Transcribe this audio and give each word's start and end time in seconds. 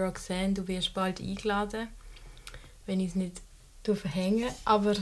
Roxanne, 0.00 0.54
du 0.54 0.66
wirst 0.66 0.94
bald 0.94 1.20
eingeladen, 1.20 1.88
wenn 2.86 3.00
ich 3.00 3.10
es 3.10 3.14
nicht 3.14 3.40
verhänge, 3.94 4.46
aber 4.64 4.94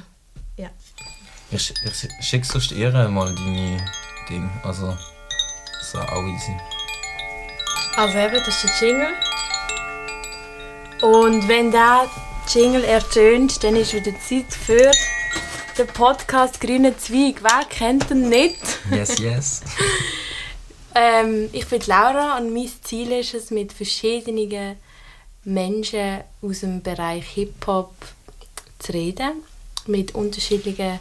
ja. 0.56 0.70
Ich, 1.50 1.74
ich 1.84 2.26
schicke 2.26 2.46
sonst 2.46 2.72
ihr 2.72 2.90
mal 3.08 3.34
deine 3.34 3.84
Ding, 4.28 4.50
also 4.62 4.96
so 5.82 5.98
auch 5.98 6.24
easy. 6.24 6.56
Also 7.96 8.18
eben, 8.18 8.34
das 8.44 8.64
ist 8.64 8.80
der 8.80 8.88
Jingle. 8.88 9.14
Und 11.02 11.48
wenn 11.48 11.70
der 11.70 12.08
Jingle 12.48 12.84
ertönt, 12.84 13.62
dann 13.62 13.76
ist 13.76 13.92
wieder 13.92 14.12
Zeit 14.20 14.52
für 14.52 14.90
den 15.76 15.86
Podcast 15.88 16.60
Grüne 16.60 16.96
Zweig. 16.96 17.42
Wer 17.42 17.64
kennt 17.68 18.10
ihn 18.10 18.28
nicht? 18.28 18.60
Yes, 18.90 19.18
yes. 19.18 19.62
ähm, 20.94 21.48
ich 21.52 21.66
bin 21.66 21.82
Laura 21.86 22.38
und 22.38 22.52
mein 22.52 22.70
Ziel 22.82 23.12
ist 23.12 23.34
es, 23.34 23.50
mit 23.50 23.72
verschiedenen 23.72 24.76
Menschen 25.48 26.20
aus 26.42 26.60
dem 26.60 26.82
Bereich 26.82 27.26
Hip-Hop 27.30 27.94
zu 28.78 28.92
reden, 28.92 29.42
mit 29.86 30.14
unterschiedlichen 30.14 30.98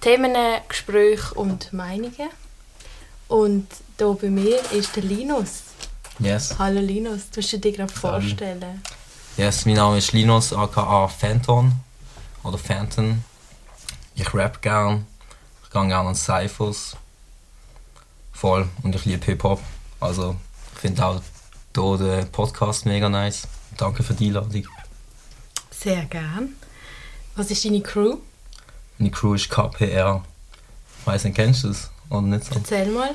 Themen, 0.00 0.34
Gesprächen 0.68 1.36
und 1.36 1.72
Meinungen. 1.72 2.30
Und 3.28 3.68
hier 3.98 4.12
bei 4.20 4.28
mir 4.28 4.60
ist 4.72 4.96
der 4.96 5.04
Linus. 5.04 5.62
Yes. 6.18 6.58
Hallo 6.58 6.80
Linus, 6.80 7.30
du 7.30 7.40
du 7.40 7.58
dir 7.58 7.72
gerade 7.72 7.92
vorstellen? 7.92 8.82
Yes, 9.36 9.66
mein 9.66 9.76
Name 9.76 9.98
ist 9.98 10.12
Linus, 10.12 10.52
aka 10.52 11.06
Phantom 11.06 11.72
oder 12.42 12.58
Phantom. 12.58 13.22
Ich 14.14 14.34
rap 14.34 14.62
gern, 14.62 15.06
ich 15.62 15.70
gehe 15.70 15.86
gerne 15.86 16.08
an 16.08 16.14
Cyphers. 16.14 16.96
Voll 18.32 18.68
und 18.82 18.94
ich 18.96 19.04
liebe 19.04 19.24
Hip-Hop. 19.26 19.60
Also 20.00 20.36
ich 20.74 20.80
finde 20.80 21.06
auch 21.06 21.20
hier 21.74 21.98
den 21.98 22.32
Podcast 22.32 22.86
mega 22.86 23.08
nice. 23.08 23.46
Danke 23.76 24.02
für 24.02 24.14
die 24.14 24.28
Einladung. 24.28 24.66
Sehr 25.70 26.04
gern. 26.06 26.54
Was 27.34 27.50
ist 27.50 27.64
deine 27.64 27.82
Crew? 27.82 28.16
Meine 28.98 29.10
Crew 29.10 29.34
ist 29.34 29.50
KPR. 29.50 30.24
Ich 31.00 31.06
weiss 31.06 31.24
nicht, 31.24 31.36
kennst 31.36 31.64
du 31.64 31.68
das? 31.68 31.90
Oder 32.08 32.22
nicht 32.22 32.44
so? 32.44 32.54
Erzähl 32.54 32.90
mal. 32.90 33.10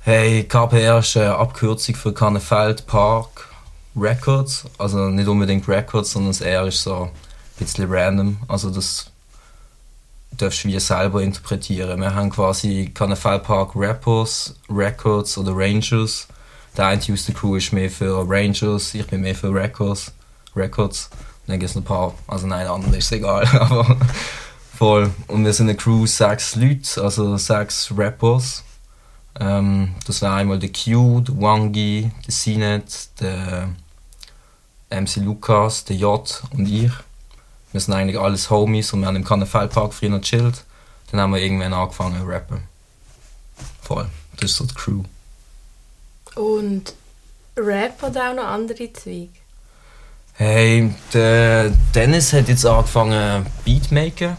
Hey, 0.00 0.44
KPR 0.44 1.00
ist 1.00 1.16
eine 1.16 1.34
Abkürzung 1.36 1.94
für 1.94 2.14
Kannefeld 2.14 2.86
Park 2.86 3.48
Records. 3.94 4.64
Also 4.78 5.10
nicht 5.10 5.28
unbedingt 5.28 5.68
Records, 5.68 6.12
sondern 6.12 6.30
das 6.30 6.40
R 6.40 6.66
ist 6.66 6.82
so 6.82 7.04
ein 7.04 7.10
bisschen 7.58 7.92
random. 7.92 8.38
Also 8.48 8.70
das 8.70 9.10
darfst 10.30 10.64
du 10.64 10.68
wie 10.68 10.80
selber 10.80 11.22
interpretieren. 11.22 12.00
Wir 12.00 12.14
haben 12.14 12.30
quasi 12.30 12.90
Kannefeld 12.94 13.42
Park 13.42 13.72
Rappers, 13.74 14.54
Records 14.70 15.36
oder 15.36 15.52
Rangers 15.54 16.28
der 16.76 16.86
eine 16.86 17.00
aus 17.00 17.26
Crew 17.34 17.56
ist 17.56 17.72
mehr 17.72 17.90
für 17.90 18.24
Rangers, 18.28 18.94
ich 18.94 19.06
bin 19.06 19.22
mehr 19.22 19.34
für 19.34 19.52
Records. 19.52 20.12
Records. 20.54 21.10
Und 21.12 21.52
dann 21.52 21.60
gibt 21.60 21.70
es 21.70 21.76
noch 21.76 21.82
ein 21.82 21.86
paar, 21.86 22.14
also 22.26 22.46
nein, 22.46 22.66
andere 22.66 22.96
ist 22.96 23.12
egal, 23.12 23.46
aber 23.52 23.96
voll. 24.76 25.10
Und 25.28 25.44
wir 25.44 25.52
sind 25.52 25.68
eine 25.68 25.76
Crew 25.76 26.06
sechs 26.06 26.56
Leute, 26.56 27.02
also 27.02 27.36
sechs 27.36 27.92
Rappers. 27.96 28.64
Ähm, 29.38 29.94
das 30.06 30.22
wäre 30.22 30.34
einmal 30.34 30.58
der 30.58 30.70
Q, 30.70 31.20
der 31.20 31.40
Wangi, 31.40 32.10
der 32.26 32.32
Sinet, 32.32 33.08
der 33.20 33.68
MC 34.90 35.16
Lukas, 35.16 35.84
der 35.84 35.96
J 35.96 36.42
und 36.52 36.68
ich. 36.68 36.92
Wir 37.72 37.80
sind 37.80 37.94
eigentlich 37.94 38.18
alles 38.18 38.48
Homies 38.50 38.92
und 38.92 39.00
wir 39.00 39.06
haben 39.06 39.16
im 39.16 39.24
Kannenfeldpark 39.24 39.92
früher 39.92 40.10
noch 40.10 40.22
chillt. 40.22 40.64
Dann 41.10 41.20
haben 41.20 41.32
wir 41.32 41.40
irgendwann 41.40 41.72
angefangen 41.72 42.20
zu 42.20 42.26
rappen. 42.26 42.62
Voll. 43.82 44.08
Das 44.36 44.50
ist 44.50 44.56
so 44.56 44.64
die 44.64 44.74
Crew. 44.74 45.02
Und 46.36 46.94
Rap 47.56 48.02
oder 48.02 48.30
auch 48.30 48.34
noch 48.34 48.44
andere 48.44 48.92
Zweige? 48.92 49.30
Hey, 50.34 50.94
der 51.14 51.72
Dennis 51.94 52.32
hat 52.34 52.48
jetzt 52.48 52.66
angefangen 52.66 53.46
Beatmaker. 53.64 54.36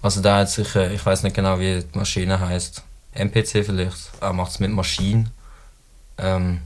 Also 0.00 0.22
der 0.22 0.36
hat 0.36 0.50
sich, 0.50 0.74
äh, 0.74 0.94
ich 0.94 1.04
weiß 1.04 1.22
nicht 1.22 1.36
genau 1.36 1.58
wie 1.58 1.84
die 1.84 1.98
Maschine 1.98 2.40
heißt, 2.40 2.82
MPC 3.12 3.64
vielleicht. 3.64 4.10
Er 4.20 4.32
macht 4.32 4.52
es 4.52 4.60
mit 4.60 4.70
Maschinen. 4.70 5.30
Ähm, 6.16 6.62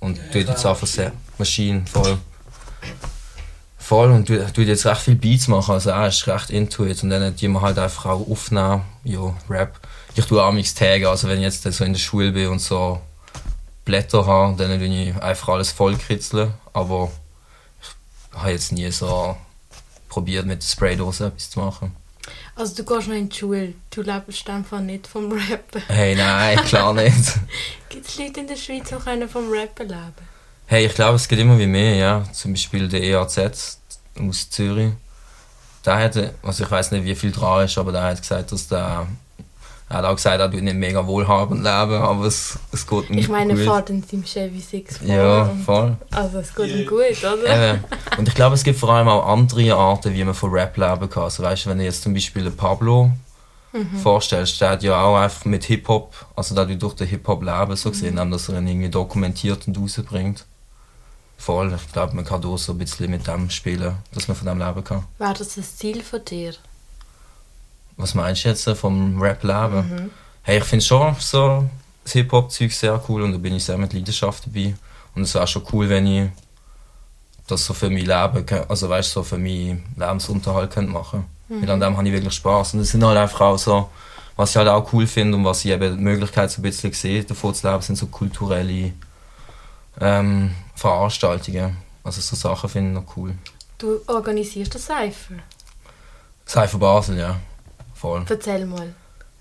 und 0.00 0.16
ja, 0.16 0.24
tut 0.32 0.48
jetzt 0.48 0.64
einfach 0.64 0.86
sehr 0.86 1.12
Maschinen 1.36 1.86
voll. 1.86 2.16
Voll 3.76 4.10
und 4.10 4.26
tut 4.26 4.66
jetzt 4.66 4.86
recht 4.86 5.02
viel 5.02 5.16
Beats 5.16 5.48
machen, 5.48 5.72
also 5.72 5.90
er 5.90 6.08
ist 6.08 6.26
recht 6.26 6.50
into 6.50 6.84
it 6.84 7.02
und 7.02 7.10
dann 7.10 7.34
die 7.34 7.48
man 7.48 7.62
halt 7.62 7.78
einfach 7.78 8.06
auch 8.06 8.28
aufnehmen, 8.28 8.82
ja, 9.04 9.34
Rap. 9.48 9.80
Ich 10.14 10.26
tue 10.26 10.42
auch 10.42 10.52
nichts 10.52 10.74
taggen, 10.74 11.06
also 11.06 11.28
wenn 11.28 11.38
ich 11.38 11.44
jetzt 11.44 11.62
so 11.62 11.84
in 11.84 11.92
der 11.94 12.00
Schule 12.00 12.32
bin 12.32 12.48
und 12.48 12.60
so 12.60 13.00
Blätter 13.88 14.26
habe, 14.26 14.54
dann 14.56 14.78
will 14.80 14.92
ich 14.92 15.16
einfach 15.22 15.48
alles 15.48 15.72
vollkritzeln. 15.72 16.52
Aber 16.74 17.10
ich 17.80 18.38
habe 18.38 18.50
jetzt 18.50 18.70
nie 18.70 18.90
so 18.90 19.34
probiert, 20.10 20.44
mit 20.44 20.62
der 20.62 20.68
Spraydose 20.68 21.28
etwas 21.28 21.48
zu 21.48 21.60
machen. 21.60 21.96
Also 22.54 22.74
du 22.74 22.84
gehst 22.84 23.08
noch 23.08 23.14
in 23.14 23.30
die 23.30 23.36
Schule, 23.36 23.72
du 23.90 24.02
lebst 24.02 24.48
einfach 24.50 24.80
nicht 24.80 25.06
vom 25.06 25.32
Rappen. 25.32 25.82
Hey, 25.86 26.14
nein, 26.14 26.58
klar 26.64 26.92
nicht. 27.02 27.38
Gibt 27.88 28.06
es 28.06 28.18
Leute 28.18 28.40
in 28.40 28.46
der 28.46 28.56
Schweiz, 28.56 28.88
die 28.90 29.28
vom 29.28 29.50
Rappen 29.50 29.88
leben 29.88 30.28
Hey, 30.66 30.84
ich 30.84 30.94
glaube, 30.94 31.16
es 31.16 31.26
geht 31.26 31.38
immer 31.38 31.58
wie 31.58 31.66
mehr, 31.66 31.94
ja. 31.94 32.24
Zum 32.32 32.52
Beispiel 32.52 32.88
der 32.88 33.02
EAZ 33.02 33.78
aus 34.20 34.50
Zürich. 34.50 34.92
Der 35.86 35.96
hat, 35.96 36.34
also 36.42 36.64
ich 36.64 36.70
weiß 36.70 36.90
nicht, 36.90 37.04
wie 37.04 37.14
viel 37.14 37.32
dran 37.32 37.64
ist, 37.64 37.78
aber 37.78 37.92
der 37.92 38.02
hat 38.02 38.20
gesagt, 38.20 38.52
dass 38.52 38.68
der 38.68 39.06
er 39.90 39.98
hat 39.98 40.04
auch 40.04 40.16
gesagt, 40.16 40.38
er 40.38 40.50
tut 40.50 40.62
nicht 40.62 40.76
mega 40.76 41.06
wohlhabend 41.06 41.62
leben, 41.62 42.02
aber 42.02 42.26
es, 42.26 42.58
es 42.72 42.86
geht 42.86 43.08
ihm 43.08 43.18
Ich 43.18 43.28
meine, 43.28 43.52
er 43.52 43.58
fährt 43.58 43.88
in 43.88 44.02
seinem 44.02 44.22
Chevy 44.22 44.60
6 44.60 44.98
vor. 44.98 45.06
Ja, 45.06 45.50
voll. 45.64 45.96
Also 46.10 46.38
es 46.40 46.54
geht 46.54 46.74
ihm 46.74 46.86
gut, 46.86 47.24
oder? 47.24 47.70
Eben. 47.72 47.84
Und 48.18 48.28
ich 48.28 48.34
glaube, 48.34 48.54
es 48.54 48.64
gibt 48.64 48.78
vor 48.78 48.90
allem 48.90 49.08
auch 49.08 49.26
andere 49.26 49.74
Arten, 49.74 50.12
wie 50.12 50.22
man 50.24 50.34
von 50.34 50.50
Rap 50.50 50.76
leben 50.76 51.08
kann. 51.08 51.22
Also 51.22 51.42
weißt 51.42 51.64
du, 51.64 51.70
wenn 51.70 51.78
du 51.78 51.84
jetzt 51.84 52.02
zum 52.02 52.12
Beispiel 52.12 52.50
Pablo 52.50 53.10
mhm. 53.72 53.98
vorstellst, 54.02 54.60
der 54.60 54.70
hat 54.70 54.82
ja 54.82 55.02
auch 55.02 55.16
einfach 55.16 55.46
mit 55.46 55.64
Hip-Hop, 55.64 56.14
also 56.36 56.54
der 56.54 56.66
durch 56.66 56.94
den 56.94 57.06
Hip-Hop 57.06 57.42
leben, 57.42 57.74
so 57.74 57.90
gesehen, 57.90 58.16
mhm. 58.16 58.30
dass 58.30 58.50
er 58.50 58.58
ihn 58.58 58.68
irgendwie 58.68 58.90
dokumentiert 58.90 59.66
und 59.68 59.78
rausbringt. 59.78 60.44
Voll, 61.38 61.72
ich 61.74 61.92
glaube, 61.92 62.14
man 62.14 62.26
kann 62.26 62.44
auch 62.44 62.58
so 62.58 62.72
ein 62.72 62.78
bisschen 62.78 63.10
mit 63.10 63.26
dem 63.26 63.48
spielen, 63.48 63.94
dass 64.12 64.28
man 64.28 64.36
von 64.36 64.48
dem 64.48 64.58
leben 64.58 64.84
kann. 64.84 65.04
Wäre 65.18 65.34
das 65.34 65.54
das 65.54 65.76
Ziel 65.76 66.02
von 66.02 66.22
dir? 66.24 66.52
Was 67.98 68.14
meinst 68.14 68.44
du 68.44 68.48
jetzt 68.48 68.68
vom 68.70 69.20
Rap-Leben? 69.20 69.76
Mhm. 69.76 70.10
Hey, 70.42 70.58
ich 70.58 70.64
finde 70.64 70.84
schon 70.84 71.14
so 71.18 71.68
das 72.04 72.12
Hip-Hop-Zeug 72.12 72.72
sehr 72.72 73.02
cool 73.08 73.22
und 73.22 73.32
da 73.32 73.38
bin 73.38 73.54
ich 73.54 73.64
sehr 73.64 73.76
mit 73.76 73.92
Leidenschaft 73.92 74.46
dabei. 74.46 74.74
Und 75.14 75.22
es 75.22 75.34
wäre 75.34 75.46
schon 75.46 75.64
cool, 75.72 75.88
wenn 75.88 76.06
ich 76.06 76.30
das 77.48 77.64
so 77.64 77.74
für 77.74 77.90
mein 77.90 78.06
Leben, 78.06 78.46
also 78.68 78.88
weißt 78.88 79.10
so 79.10 79.22
für 79.22 79.36
meinen 79.36 79.84
Lebensunterhalt 79.96 80.70
könnte 80.70 80.92
machen 80.92 81.26
mhm. 81.48 81.62
Weil 81.62 81.70
an 81.70 81.80
dem 81.80 81.96
habe 81.96 82.06
ich 82.06 82.14
wirklich 82.14 82.34
Spaß. 82.34 82.74
Und 82.74 82.80
es 82.80 82.90
sind 82.90 83.04
halt 83.04 83.18
einfach 83.18 83.40
auch 83.40 83.58
so, 83.58 83.90
was 84.36 84.50
ich 84.50 84.56
halt 84.56 84.68
auch 84.68 84.92
cool 84.92 85.06
finde 85.06 85.36
und 85.36 85.44
was 85.44 85.64
ich 85.64 85.72
eben 85.72 85.96
die 85.96 86.02
Möglichkeit 86.02 86.50
so 86.50 86.60
ein 86.60 86.62
bisschen 86.62 86.92
sehe, 86.92 87.24
davon 87.24 87.52
zu 87.52 87.68
leben, 87.68 87.82
sind 87.82 87.96
so 87.96 88.06
kulturelle 88.06 88.92
ähm, 90.00 90.54
Veranstaltungen. 90.76 91.76
Also 92.04 92.20
so 92.20 92.36
Sachen 92.36 92.70
finde 92.70 92.90
ich 93.00 93.06
noch 93.06 93.16
cool. 93.16 93.34
Du 93.76 94.00
organisierst 94.06 94.74
das 94.74 94.86
Cypher? 94.86 95.34
Cypher 96.46 96.78
Basel, 96.78 97.18
ja. 97.18 97.36
Voll. 97.98 98.24
Erzähl 98.28 98.64
mal. 98.66 98.94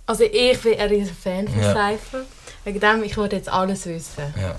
Also 0.05 0.23
ich 0.23 0.59
bin 0.61 0.79
ein 0.79 0.89
riesen 0.89 1.15
Fan 1.15 1.47
von 1.47 1.61
ja. 1.61 1.73
Cypher. 1.73 2.25
Wegen 2.63 2.79
dem, 2.79 3.03
ich 3.03 3.17
wollte 3.17 3.35
jetzt 3.35 3.49
alles 3.49 3.85
wissen. 3.85 4.33
Ja. 4.35 4.55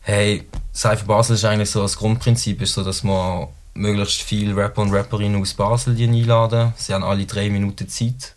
Hey, 0.00 0.48
Cypher 0.74 1.04
Basel 1.04 1.34
ist 1.34 1.44
eigentlich 1.44 1.70
so, 1.70 1.82
das 1.82 1.96
Grundprinzip 1.96 2.62
ist 2.62 2.74
so, 2.74 2.82
dass 2.82 3.02
man 3.04 3.48
möglichst 3.74 4.22
viele 4.22 4.56
Rapper 4.56 4.82
und 4.82 4.92
Rapperinnen 4.92 5.40
aus 5.40 5.54
Basel 5.54 5.96
einladen. 6.00 6.72
Sie 6.76 6.92
haben 6.92 7.04
alle 7.04 7.26
drei 7.26 7.50
Minuten 7.50 7.88
Zeit, 7.88 8.34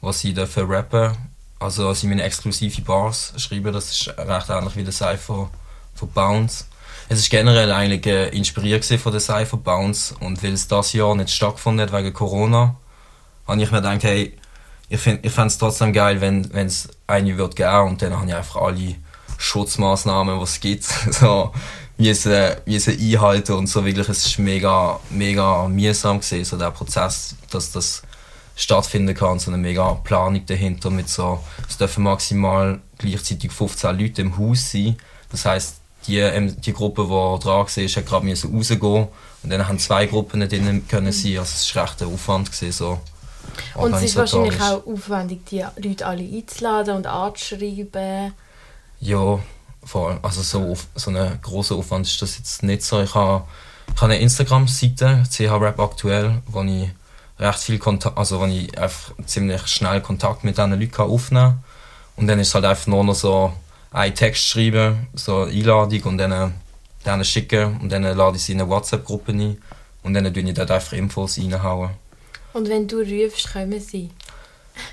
was 0.00 0.20
sie 0.20 0.34
dafür 0.34 0.68
rappen. 0.68 1.16
Also 1.58 1.94
sie 1.94 2.06
müssen 2.06 2.20
exklusive 2.20 2.82
Bars 2.82 3.32
schreiben, 3.38 3.72
das 3.72 3.90
ist 3.90 4.08
recht 4.18 4.50
ähnlich 4.50 4.76
wie 4.76 4.84
der 4.84 4.92
Cypher 4.92 5.48
von 5.94 6.10
Bounce. 6.10 6.66
Es 7.08 7.20
ist 7.20 7.30
generell 7.30 7.72
eigentlich 7.72 8.04
äh, 8.06 8.28
inspiriert 8.28 8.84
von 8.84 9.12
der 9.12 9.20
Cypher 9.20 9.56
Bounce 9.56 10.14
und 10.20 10.42
weil 10.42 10.52
es 10.52 10.68
das 10.68 10.92
Jahr 10.92 11.14
nicht 11.14 11.30
stattgefunden 11.30 11.86
hat 11.86 11.96
wegen 11.96 12.12
Corona, 12.12 12.76
habe 13.46 13.62
ich 13.62 13.70
mir 13.70 13.82
gedacht, 13.82 14.04
hey, 14.04 14.36
ich 14.88 15.00
fände 15.00 15.46
es 15.46 15.58
trotzdem 15.58 15.92
geil, 15.92 16.20
wenn 16.20 16.50
es 16.52 16.88
eine 17.06 17.36
wird 17.36 17.56
geben. 17.56 17.88
Und 17.88 18.02
dann 18.02 18.16
habe 18.16 18.28
ich 18.28 18.34
einfach 18.34 18.62
alle 18.62 18.94
Schutzmaßnahmen, 19.38 20.38
die 20.38 20.44
es 20.44 20.60
gibt, 20.60 20.84
so, 21.10 21.52
sie, 21.98 22.56
wie 22.64 22.78
sie 22.78 23.16
einhalten 23.16 23.52
und 23.52 23.66
so 23.66 23.84
wirklich, 23.84 24.08
es 24.08 24.26
ist 24.26 24.38
mega, 24.38 25.00
mega 25.10 25.68
mühsam 25.68 26.20
gewesen, 26.20 26.44
so 26.44 26.56
der 26.56 26.70
Prozess, 26.70 27.34
dass 27.50 27.72
das 27.72 28.02
stattfinden 28.54 29.14
kann, 29.14 29.38
so 29.38 29.50
eine 29.50 29.58
mega 29.58 29.94
Planung 29.94 30.44
dahinter 30.46 30.90
mit 30.90 31.08
so, 31.08 31.40
es 31.68 31.76
dürfen 31.76 32.04
maximal 32.04 32.80
gleichzeitig 32.96 33.52
15 33.52 33.98
Leute 33.98 34.22
im 34.22 34.38
Haus 34.38 34.70
sein, 34.70 34.96
das 35.30 35.44
heißt 35.44 35.76
die, 36.06 36.18
ähm, 36.18 36.58
die 36.60 36.72
Gruppe, 36.72 37.02
die 37.02 37.44
dran 37.44 37.66
war, 37.66 37.66
hat 37.66 38.06
gerade 38.06 38.28
rausgehen. 38.28 39.08
Und 39.42 39.50
dann 39.50 39.68
haben 39.68 39.78
zwei 39.78 40.06
Gruppen 40.06 40.48
drinnen 40.48 40.86
können 40.88 41.12
sein, 41.12 41.38
also 41.38 41.52
es 41.54 41.74
war 41.74 41.84
recht 41.84 42.02
ein 42.02 42.12
Aufwand 42.12 42.50
gewesen, 42.50 42.72
so 42.72 43.00
und 43.74 43.94
es 43.94 44.02
ist 44.02 44.16
wahrscheinlich 44.16 44.60
auch 44.60 44.86
aufwendig, 44.86 45.46
die 45.46 45.64
Leute 45.76 46.06
alle 46.06 46.22
einzuladen 46.22 46.96
und 46.96 47.06
anzuschreiben. 47.06 48.32
Ja, 49.00 49.38
Voll. 49.86 50.18
Also 50.20 50.42
so, 50.42 50.76
so 50.96 51.10
ein 51.12 51.38
grosser 51.40 51.76
Aufwand 51.76 52.08
ist 52.08 52.20
das 52.20 52.38
jetzt 52.38 52.64
nicht 52.64 52.82
so. 52.82 53.00
Ich 53.00 53.14
habe 53.14 53.44
ich 53.94 54.02
habe 54.02 54.12
eine 54.12 54.20
Instagram-Seite, 54.20 55.22
CH-Rap 55.30 55.78
aktuell, 55.78 56.42
wo 56.46 56.62
ich 56.64 56.90
recht 57.38 57.58
viel 57.60 57.78
Kontakt, 57.78 58.18
also 58.18 58.40
wo 58.40 58.46
ich 58.46 58.76
einfach 58.76 59.12
ziemlich 59.26 59.64
schnell 59.68 60.00
Kontakt 60.00 60.42
mit 60.42 60.58
diesen 60.58 60.78
Leuten 60.78 61.02
aufnehmen 61.02 61.44
kann. 61.44 61.64
Und 62.16 62.26
dann 62.26 62.40
ist 62.40 62.48
es 62.48 62.54
halt 62.56 62.64
einfach 62.64 62.88
nur 62.88 63.04
noch 63.04 63.14
so 63.14 63.52
einen 63.92 64.14
Text 64.14 64.42
schreiben, 64.42 65.06
so 65.14 65.42
eine 65.42 65.52
Einladung 65.52 66.02
und 66.02 66.18
dann 66.18 66.54
denen 67.06 67.24
schicken 67.24 67.78
und 67.80 67.92
dann 67.92 68.02
lade 68.02 68.36
ich 68.36 68.42
sie 68.42 68.52
in 68.52 68.60
eine 68.60 68.68
WhatsApp-Gruppe 68.68 69.30
ein 69.32 69.62
und 70.02 70.14
dann 70.14 70.34
tue 70.34 70.42
ich 70.42 70.54
dort 70.54 70.72
einfach 70.72 70.94
Infos 70.94 71.38
reinhauen. 71.38 71.90
Und 72.56 72.70
wenn 72.70 72.88
du 72.88 73.00
rufst, 73.00 73.52
kommen 73.52 73.78
sie. 73.78 74.08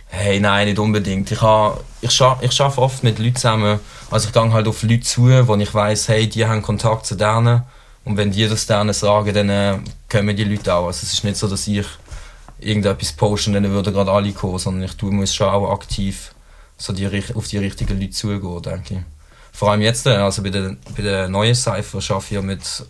Hey, 0.08 0.42
nein, 0.42 0.68
nicht 0.68 0.80
unbedingt. 0.80 1.32
Ich, 1.32 1.42
ha, 1.42 1.80
ich, 2.02 2.12
scha 2.12 2.38
ich 2.42 2.52
arbeite 2.52 2.78
oft 2.78 3.06
mit 3.06 3.20
Leuten 3.20 3.38
zusammen. 3.38 3.80
Also 4.12 4.28
ich 4.28 4.34
gehe 4.34 4.52
halt 4.52 4.68
auf 4.68 4.84
Leute 4.84 5.00
zu, 5.00 5.30
wo 5.48 5.56
ich 5.56 5.74
weiss, 5.74 6.10
hey, 6.10 6.28
die 6.28 6.46
haben 6.46 6.62
Kontakt 6.62 7.06
zu 7.06 7.16
denen. 7.16 7.64
Und 8.04 8.18
wenn 8.18 8.32
die 8.32 8.50
das 8.50 8.68
denen 8.68 8.92
sagen, 8.92 9.34
dann 9.34 9.50
äh, 9.50 9.78
kommen 10.12 10.36
die 10.36 10.44
Leute 10.44 10.74
auch. 10.74 10.88
Also 10.88 11.04
es 11.04 11.14
ist 11.14 11.24
nicht 11.24 11.38
so, 11.38 11.48
dass 11.48 11.66
ich 11.66 11.86
irgendetwas 12.60 13.14
poste 13.14 13.50
und 13.50 13.54
dann 13.54 13.72
würden 13.72 13.94
gerade 13.94 14.12
alle 14.12 14.34
kommen, 14.34 14.60
sondern 14.60 14.84
ich 14.84 15.02
muss 15.02 15.34
schon 15.34 15.48
auch 15.48 15.72
aktiv 15.72 16.36
so 16.78 16.92
die, 16.92 17.08
auf 17.34 17.48
die 17.48 17.60
richtigen 17.60 17.98
Leute 17.98 18.12
zugehen, 18.12 18.62
denke 18.62 18.94
ich. 18.96 19.00
Vor 19.54 19.72
allem 19.72 19.82
jetzt, 19.82 20.06
äh, 20.06 20.10
also 20.10 20.44
bei 20.44 20.50
der, 20.50 20.76
bei 20.98 21.02
der 21.02 21.30
neuen 21.30 21.56
Cypher 21.56 22.00
arbeite 22.14 22.36
ich 22.36 22.42
mit, 22.42 22.84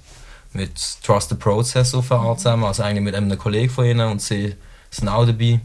mit 0.53 0.71
Trust 1.03 1.29
the 1.29 1.35
Process 1.35 1.93
eine 1.93 2.11
Art 2.11 2.39
zusammen, 2.39 2.65
also 2.65 2.83
eigentlich 2.83 3.03
mit 3.03 3.15
einem 3.15 3.37
Kollegen 3.37 3.69
von 3.69 3.85
ihnen 3.85 4.09
und 4.09 4.21
sie 4.21 4.55
sind 4.89 5.07
auch 5.07 5.25
dabei. 5.25 5.59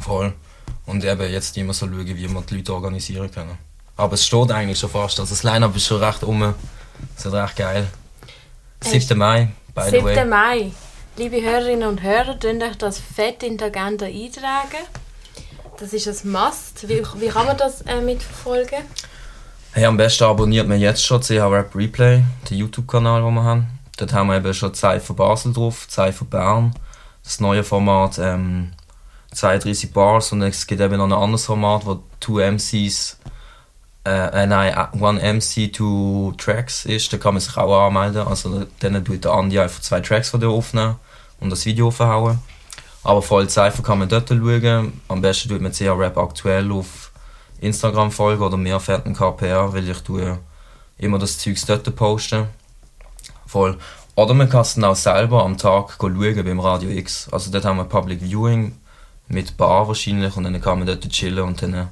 Voll. 0.00 0.32
Und 0.86 1.04
eben 1.04 1.32
jetzt 1.32 1.56
immer 1.56 1.72
so 1.72 1.86
schauen, 1.86 2.06
wie 2.06 2.28
wir 2.28 2.40
die 2.42 2.56
Leute 2.56 2.74
organisieren 2.74 3.30
können. 3.30 3.58
Aber 3.96 4.14
es 4.14 4.26
steht 4.26 4.50
eigentlich 4.50 4.78
schon 4.78 4.90
fast. 4.90 5.18
Also 5.20 5.34
das 5.34 5.42
Line-Up 5.42 5.74
ist 5.76 5.86
schon 5.86 6.02
recht 6.02 6.22
um. 6.24 6.54
Das 7.16 7.26
ist 7.26 7.32
recht 7.32 7.56
geil. 7.56 7.86
7. 8.80 9.16
Mai, 9.16 9.48
by 9.74 9.82
the 9.84 9.90
7. 9.90 10.04
way. 10.04 10.24
Mai. 10.24 10.72
Liebe 11.16 11.40
Hörerinnen 11.40 11.88
und 11.88 12.02
Hörer, 12.02 12.36
könnt 12.38 12.62
euch 12.62 12.76
das 12.76 12.98
fett 12.98 13.42
in 13.44 13.56
die 13.56 13.64
Agenda 13.64 14.06
eintragen. 14.06 14.84
Das 15.78 15.92
ist 15.92 16.06
ein 16.08 16.32
Must. 16.32 16.88
Wie, 16.88 17.02
wie 17.20 17.28
kann 17.28 17.46
man 17.46 17.56
das 17.56 17.82
äh, 17.82 18.00
mitverfolgen? 18.00 18.80
Hey, 19.76 19.86
am 19.86 19.96
besten 19.96 20.22
abonniert 20.22 20.68
man 20.68 20.78
jetzt 20.78 21.04
schon 21.04 21.20
CH 21.20 21.50
Rap 21.50 21.74
Replay, 21.74 22.22
den 22.48 22.58
YouTube-Kanal, 22.58 23.22
den 23.22 23.34
wir 23.34 23.42
haben. 23.42 23.66
Dort 23.96 24.12
haben 24.12 24.28
wir 24.28 24.36
eben 24.36 24.54
schon 24.54 24.72
Zeit 24.72 25.02
für 25.02 25.14
Basel 25.14 25.52
drauf, 25.52 25.88
Zeit 25.88 26.14
für 26.14 26.24
Bern. 26.24 26.76
Das 27.24 27.40
neue 27.40 27.64
Format 27.64 28.20
ähm, 28.20 28.70
32 29.32 29.92
Bars 29.92 30.30
und 30.30 30.42
es 30.42 30.68
gibt 30.68 30.80
eben 30.80 30.98
noch 30.98 31.06
ein 31.06 31.12
anderes 31.12 31.46
Format, 31.46 31.86
wo 31.86 32.04
two 32.20 32.38
MCs, 32.38 33.18
äh, 34.06 34.44
äh, 34.44 34.46
nein, 34.46 34.74
äh, 34.74 35.02
one 35.02 35.20
MC, 35.20 35.72
two 35.72 36.32
Tracks 36.38 36.84
ist. 36.84 37.12
Da 37.12 37.16
kann 37.16 37.34
man 37.34 37.40
sich 37.40 37.56
auch 37.56 37.86
anmelden. 37.88 38.28
Also 38.28 38.66
dann 38.78 39.04
tut 39.04 39.24
der 39.24 39.32
Andi 39.32 39.58
einfach 39.58 39.80
zwei 39.80 40.00
Tracks 40.00 40.30
von 40.30 40.38
dir 40.38 40.50
aufnehmen 40.50 41.00
und 41.40 41.50
das 41.50 41.66
Video 41.66 41.88
aufhauen. 41.88 42.38
Aber 43.02 43.22
voll 43.22 43.50
Cypher 43.50 43.82
kann 43.82 43.98
man 43.98 44.08
dort 44.08 44.28
schauen. 44.28 45.00
Am 45.08 45.20
besten 45.20 45.48
tut 45.48 45.60
man 45.60 45.72
CH 45.72 45.98
Rap 45.98 46.16
aktuell 46.16 46.70
auf 46.70 47.03
Instagram 47.60 48.10
folgen 48.10 48.42
oder 48.42 48.56
mir 48.56 48.80
fährt 48.80 49.06
ein 49.06 49.14
KPR, 49.14 49.72
weil 49.72 49.88
ich 49.88 50.00
tue 50.00 50.38
immer 50.98 51.18
das 51.18 51.38
Zeugs 51.38 51.66
dort 51.66 51.94
posten. 51.96 52.46
Voll. 53.46 53.78
Oder 54.16 54.34
man 54.34 54.48
kann 54.48 54.62
es 54.62 54.74
dann 54.74 54.84
auch 54.84 54.96
selber 54.96 55.44
am 55.44 55.58
Tag 55.58 55.96
schauen 56.00 56.44
beim 56.44 56.60
Radio 56.60 56.90
X. 56.90 57.28
Also 57.32 57.50
dort 57.50 57.64
haben 57.64 57.78
wir 57.78 57.84
Public 57.84 58.20
Viewing 58.20 58.78
mit 59.28 59.56
Bar 59.56 59.88
wahrscheinlich 59.88 60.36
und 60.36 60.44
dann 60.44 60.60
kann 60.60 60.78
man 60.78 60.86
dort 60.86 61.08
chillen 61.08 61.44
und 61.44 61.62
dann 61.62 61.88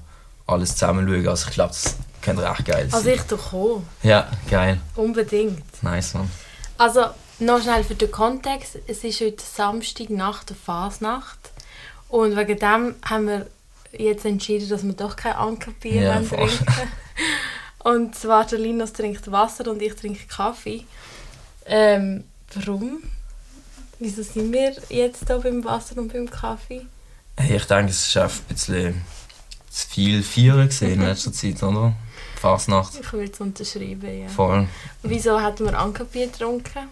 alles 0.46 0.76
zusammen 0.76 1.06
schauen. 1.08 1.28
Also 1.28 1.48
ich 1.48 1.54
glaube, 1.54 1.70
das 1.70 1.96
könnte 2.20 2.48
recht 2.48 2.64
geil 2.64 2.88
sein. 2.88 2.94
Also 2.94 3.10
ich 3.10 3.22
doch 3.22 3.50
kommen. 3.50 3.86
ja, 4.02 4.28
geil. 4.48 4.80
Unbedingt. 4.94 5.82
Nice, 5.82 6.14
man. 6.14 6.30
Also, 6.78 7.06
noch 7.38 7.60
schnell 7.60 7.84
für 7.84 7.94
den 7.94 8.10
Kontext. 8.10 8.78
Es 8.86 9.04
ist 9.04 9.20
heute 9.20 9.42
Samstag 9.42 10.10
nach 10.10 10.44
der 10.44 10.56
Fasnacht. 10.56 11.38
Und 12.08 12.36
wegen 12.36 12.58
dem 12.58 12.94
haben 13.04 13.26
wir 13.26 13.46
jetzt 13.92 14.24
entschieden, 14.24 14.68
dass 14.68 14.84
wir 14.84 14.92
doch 14.92 15.16
kein 15.16 15.34
Ankerbier 15.34 16.02
Ja, 16.02 16.20
trinken 16.20 16.66
Und 17.78 18.14
zwar 18.14 18.46
der 18.46 18.58
Linus 18.58 18.92
trinkt 18.92 19.30
Wasser 19.30 19.70
und 19.70 19.82
ich 19.82 19.94
trinke 19.94 20.26
Kaffee. 20.26 20.84
Ähm, 21.66 22.24
warum? 22.54 23.02
Wieso 23.98 24.22
sind 24.22 24.52
wir 24.52 24.74
jetzt 24.88 25.26
hier 25.26 25.38
beim 25.38 25.64
Wasser 25.64 25.98
und 25.98 26.12
beim 26.12 26.28
Kaffee? 26.30 26.86
Hey, 27.36 27.56
ich 27.56 27.64
denke, 27.64 27.90
es 27.90 28.14
war 28.14 28.24
ein 28.24 28.30
bisschen 28.48 29.02
zu 29.70 29.88
viel 29.88 30.22
Feiern 30.22 30.68
in 30.80 31.00
letzter 31.00 31.32
Zeit, 31.32 31.62
oder? 31.62 31.94
Fasnacht. 32.40 32.92
Ich 33.00 33.12
würde 33.12 33.30
es 33.32 33.40
unterschreiben, 33.40 34.22
ja. 34.22 34.28
Voll. 34.28 34.66
Wieso 35.02 35.40
hatten 35.40 35.64
wir 35.64 35.78
Ankerbier 35.78 36.26
getrunken? 36.26 36.88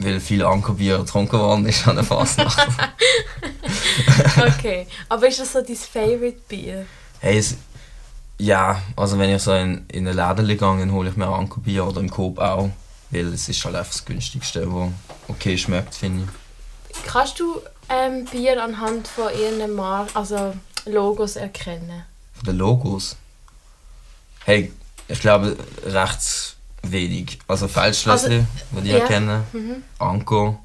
Weil 0.00 0.20
viel 0.20 0.44
Ankerbier 0.44 0.98
getrunken 0.98 1.38
worden 1.38 1.66
ist 1.66 1.86
an 1.86 1.96
der 1.96 2.04
Fasnacht. 2.04 2.58
Okay, 4.36 4.86
aber 5.08 5.28
ist 5.28 5.40
das 5.40 5.52
so 5.52 5.62
dein 5.62 5.76
Favorite 5.76 6.40
Bier? 6.48 6.86
Hey, 7.20 7.38
es, 7.38 7.56
ja, 8.38 8.80
also 8.96 9.18
wenn 9.18 9.34
ich 9.34 9.42
so 9.42 9.52
in, 9.52 9.84
in 9.88 10.06
einen 10.06 10.16
Laden 10.16 10.46
gehe, 10.46 10.56
dann 10.56 10.92
hole 10.92 11.10
ich 11.10 11.16
mir 11.16 11.26
Ankerbier 11.26 11.86
oder 11.86 12.00
im 12.00 12.10
Coop 12.10 12.38
auch. 12.38 12.70
Weil 13.10 13.32
es 13.32 13.48
ist 13.48 13.64
halt 13.64 13.74
einfach 13.74 13.92
das 13.92 14.04
günstigste, 14.04 14.70
was 14.72 14.90
okay 15.28 15.56
schmeckt, 15.56 15.94
finde 15.94 16.24
ich. 16.24 17.02
Kannst 17.04 17.40
du 17.40 17.60
ähm, 17.88 18.26
Bier 18.26 18.62
anhand 18.62 19.08
von 19.08 19.28
ihren 19.32 19.74
Mar 19.74 20.06
also 20.14 20.54
Logos 20.84 21.36
erkennen? 21.36 22.04
Von 22.34 22.44
den 22.44 22.58
Logos. 22.58 23.16
Hey, 24.44 24.72
ich 25.08 25.20
glaube 25.20 25.56
recht 25.86 26.56
wenig. 26.82 27.38
Also 27.48 27.66
Feldschlössli, 27.66 28.44
also, 28.70 28.84
die 28.84 28.90
ja. 28.90 28.98
erkennen. 28.98 29.42
Mhm. 29.52 29.82
Anko. 29.98 30.58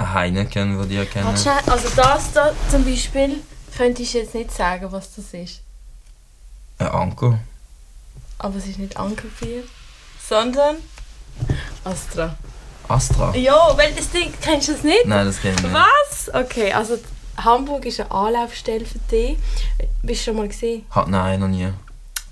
Ein 0.00 0.14
Heineken, 0.14 0.88
die. 0.88 0.96
Warte 0.98 1.40
schnell, 1.42 1.58
also 1.66 1.88
das 1.94 2.32
da 2.32 2.52
zum 2.70 2.84
Beispiel 2.86 3.36
könnte 3.76 4.02
ich 4.02 4.14
jetzt 4.14 4.34
nicht 4.34 4.50
sagen, 4.50 4.90
was 4.90 5.14
das 5.14 5.34
ist. 5.34 5.60
Ein 6.78 6.88
Anko. 6.88 7.38
Aber 8.38 8.56
es 8.56 8.66
ist 8.66 8.78
nicht 8.78 8.96
Ankerbier, 8.96 9.62
sondern 10.26 10.76
Astra. 11.84 12.34
Astra. 12.88 13.36
Ja, 13.36 13.76
weil 13.76 13.92
das 13.92 14.08
Ding, 14.10 14.32
kennst 14.40 14.68
du 14.68 14.72
das 14.72 14.82
nicht? 14.84 15.04
Nein, 15.04 15.26
das 15.26 15.38
kenne 15.38 15.56
ich 15.56 15.62
nicht. 15.62 15.74
Was? 15.74 16.30
Okay, 16.34 16.72
also 16.72 16.98
Hamburg 17.36 17.84
ist 17.84 18.00
eine 18.00 18.10
Anlaufstelle 18.10 18.86
für 18.86 18.98
dich. 19.10 19.36
Bist 20.02 20.22
du 20.22 20.30
schon 20.30 20.36
mal 20.38 20.48
gesehen? 20.48 20.86
Ha, 20.94 21.04
nein, 21.06 21.40
noch 21.40 21.48
nie. 21.48 21.68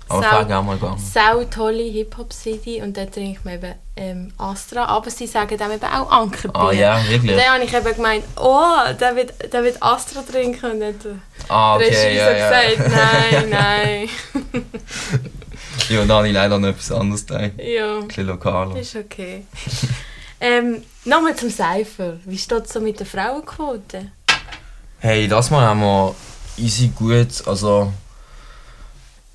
Aber 0.09 0.19
ich 0.21 0.25
Sau- 0.25 0.31
wäre 0.37 0.45
gerne 0.47 0.65
mal 0.67 0.77
gegangen. 0.77 0.97
Sau 1.13 1.43
tolle 1.45 1.83
Hip-Hop-City 1.83 2.81
und 2.81 2.97
dort 2.97 3.13
trinkt 3.13 3.45
man 3.45 3.53
eben 3.55 3.75
ähm, 3.95 4.33
Astra, 4.37 4.85
aber 4.85 5.09
sie 5.11 5.27
sagen 5.27 5.57
dann 5.57 5.71
eben 5.71 5.83
auch 5.85 6.09
Ankerbier. 6.11 6.59
Ah 6.61 6.71
ja, 6.71 6.97
Und 6.97 7.09
wirklich? 7.09 7.35
dann 7.37 7.53
habe 7.53 7.63
ich 7.63 7.73
eben 7.73 7.95
gemeint, 7.95 8.23
oh, 8.37 8.75
der 8.99 9.15
wird, 9.15 9.33
der 9.53 9.63
wird 9.63 9.81
Astra 9.83 10.21
trinken 10.23 10.71
und 10.71 10.79
dann 10.79 10.95
der 10.99 11.15
Ah, 11.47 11.75
okay, 11.75 11.85
Regie 11.85 12.17
ja, 12.17 12.25
so 12.25 12.31
ja. 12.37 12.71
gesagt, 12.73 12.91
nein, 12.91 13.49
nein. 13.51 14.09
Ja, 15.89 16.05
da 16.05 16.15
habe 16.17 16.27
ich 16.27 16.33
leider 16.33 16.57
noch 16.59 16.69
etwas 16.69 16.91
anderes 16.91 17.25
gedacht. 17.25 17.51
ja, 17.57 17.97
Ein 17.99 18.07
bisschen 18.07 18.27
lokaler. 18.27 18.75
ist 18.77 18.95
okay. 18.95 19.45
ähm, 20.39 20.83
Nochmal 21.05 21.35
zum 21.35 21.49
Cypher. 21.49 22.17
Wie 22.25 22.37
steht 22.37 22.65
es 22.65 22.73
so 22.73 22.79
mit 22.79 22.99
der 22.99 23.05
Frauenquote? 23.07 24.11
Hey, 24.99 25.27
das 25.27 25.49
Mal 25.49 25.65
haben 25.65 25.79
wir 25.81 26.13
easy 26.57 26.89
gut, 26.89 27.47
also 27.47 27.91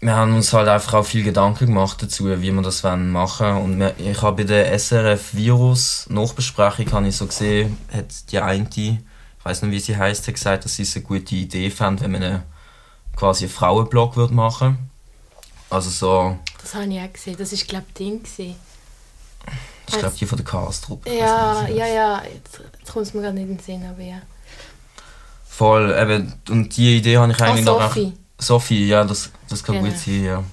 wir 0.04 0.14
haben 0.14 0.34
uns 0.34 0.52
halt 0.52 0.68
einfach 0.68 0.94
auch 0.94 1.06
viel 1.06 1.24
Gedanken 1.24 1.66
gemacht 1.66 2.02
dazu, 2.02 2.26
wie 2.40 2.52
wir 2.52 2.62
das 2.62 2.84
wollen 2.84 3.10
machen 3.10 3.56
und 3.56 3.78
wir, 3.80 3.94
ich 3.98 4.20
habe 4.22 4.36
bei 4.38 4.44
der 4.44 4.78
SRF 4.78 5.32
Virus 5.34 6.06
Nachbesprechung 6.10 6.92
habe 6.92 7.08
ich 7.08 7.16
so 7.16 7.26
gesehen, 7.26 7.78
hat 7.92 8.06
die 8.30 8.38
eine, 8.38 8.68
ich 8.74 8.98
weiß 9.44 9.62
nicht 9.62 9.72
wie 9.72 9.80
sie 9.80 9.96
heißt, 9.96 10.26
hat 10.26 10.34
gesagt, 10.34 10.64
dass 10.64 10.76
sie 10.76 10.82
es 10.82 10.94
eine 10.94 11.04
gute 11.04 11.34
Idee 11.34 11.70
fand, 11.70 12.02
wenn 12.02 12.12
man 12.12 12.22
eine, 12.22 12.42
quasi 13.16 13.44
einen 13.44 13.52
Frauenblog 13.54 14.16
würde 14.16 14.34
machen. 14.34 14.90
Also 15.70 15.88
so, 15.90 16.38
Das 16.60 16.74
habe 16.74 16.84
ich 16.86 17.00
auch 17.00 17.12
gesehen. 17.12 17.36
Das 17.38 17.50
war, 17.52 17.58
glaube 17.66 17.84
ich, 17.88 17.94
Ding. 17.94 18.22
gewesen. 18.22 18.54
ich 19.88 19.98
glaube 19.98 20.14
die 20.18 20.26
von 20.26 20.36
der 20.36 20.44
Chaos-Truppe. 20.46 21.10
Ja, 21.12 21.62
nicht, 21.62 21.76
ja, 21.76 21.86
ja. 21.86 22.22
Jetzt, 22.22 22.60
jetzt 22.78 22.92
kommt 22.92 23.06
es 23.06 23.14
mir 23.14 23.22
gerade 23.22 23.34
nicht 23.34 23.48
in 23.48 23.56
den 23.56 23.64
Sinn, 23.64 23.84
aber 23.90 24.02
ja. 24.02 24.20
Voll, 25.48 25.96
eben, 25.98 26.32
und 26.50 26.76
die 26.76 26.98
Idee 26.98 27.16
habe 27.18 27.32
ich 27.32 27.40
eigentlich 27.40 27.64
noch 27.64 27.80
recht- 27.80 27.94
Sophie. 27.94 28.12
Sophie, 28.46 28.88
ja, 28.88 29.04
das, 29.04 29.30
das 29.48 29.62
kann 29.62 29.76
Genau. 29.76 29.88
gut 29.88 29.98
sein, 29.98 30.24
ja. 30.24 30.44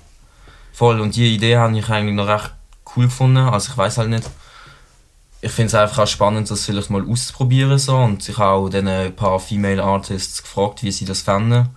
Voll, 0.74 1.00
und 1.00 1.15
die 1.15 1.36
Idee 1.36 1.57
habe 1.57 1.77
ich 1.77 1.89
eigentlich 1.89 2.15
noch 2.15 2.27
recht 2.27 2.51
cool 2.95 3.05
gefunden. 3.05 3.38
Also 3.38 3.71
ich 3.71 3.77
weiß 3.77 3.98
halt 3.98 4.10
nicht. 4.10 4.29
Ich 5.41 5.51
finde 5.51 5.67
es 5.67 5.75
einfach 5.75 6.03
auch 6.03 6.07
spannend, 6.07 6.50
das 6.51 6.65
vielleicht 6.65 6.89
mal 6.89 7.03
auszuprobieren. 7.07 7.77
So. 7.77 7.98
Und 7.98 8.27
ich 8.27 8.38
habe 8.38 8.51
auch 8.51 8.69
dann 8.69 8.88
ein 8.88 9.15
paar 9.15 9.39
Female 9.39 9.83
Artists 9.83 10.43
gefragt, 10.43 10.83
wie 10.83 10.91
sie 10.91 11.05
das 11.05 11.21
fänden. 11.21 11.69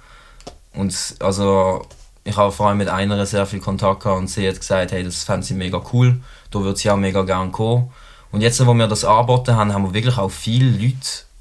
Und 0.75 1.17
also 1.21 1.87
ich 2.25 2.37
habe 2.37 2.53
vor 2.53 2.69
allem 2.69 2.79
mit 2.79 2.89
einer 2.89 3.25
sehr 3.27 3.47
viel 3.47 3.61
Kontakt 3.61 4.03
gehabt 4.03 4.19
und 4.19 4.29
sie 4.29 4.49
hat 4.49 4.59
gesagt, 4.59 4.93
hey, 4.93 5.05
das 5.05 5.25
fände 5.25 5.47
sie 5.47 5.55
mega 5.55 5.83
cool. 5.93 6.21
Da 6.51 6.61
würde 6.61 6.79
sie 6.79 6.91
auch 6.91 6.97
mega 6.97 7.23
gerne 7.23 7.51
kommen. 7.51 7.91
Und 8.33 8.41
jetzt, 8.41 8.65
wo 8.67 8.75
wir 8.75 8.89
das 8.89 9.05
angeboten 9.05 9.55
haben, 9.55 9.73
haben 9.73 9.85
wir 9.85 9.95
wirklich 9.95 10.19
auch 10.19 10.31
viele 10.31 10.71
Leute, 10.71 10.97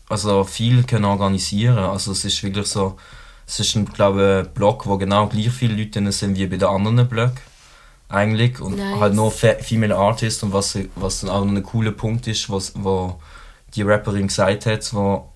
also 0.10 0.44
viel 0.44 0.84
können 0.84 1.06
organisieren. 1.06 1.78
Also 1.80 2.12
es 2.12 2.24
ist 2.26 2.44
wirklich 2.44 2.68
so, 2.68 2.98
es 3.46 3.60
ist 3.60 3.76
ein, 3.76 3.86
glaube 3.86 4.46
ich, 4.46 4.54
Blog, 4.54 4.86
wo 4.88 4.98
genau 4.98 5.28
gleich 5.28 5.50
viele 5.50 5.76
Leute 5.76 5.92
drin 5.92 6.12
sind 6.12 6.38
wie 6.38 6.48
bei 6.48 6.58
den 6.58 6.68
anderen 6.68 7.08
Blöcken. 7.08 7.38
eigentlich 8.10 8.60
und 8.60 8.78
Nice. 8.78 9.00
halt 9.00 9.14
nur 9.16 9.32
Fe 9.32 9.58
Female 9.62 9.96
Artists 9.96 10.44
und 10.44 10.54
was, 10.54 10.78
was 10.96 11.22
dann 11.22 11.30
auch 11.30 11.44
noch 11.44 11.52
ein 11.54 11.64
cooler 11.64 11.92
Punkt 11.92 12.28
ist, 12.28 12.50
was, 12.50 12.74
wo 12.76 13.20
die 13.76 13.82
Rapperin 13.82 14.28
gesagt 14.28 14.66
hat, 14.68 14.94
wo, 14.94 15.30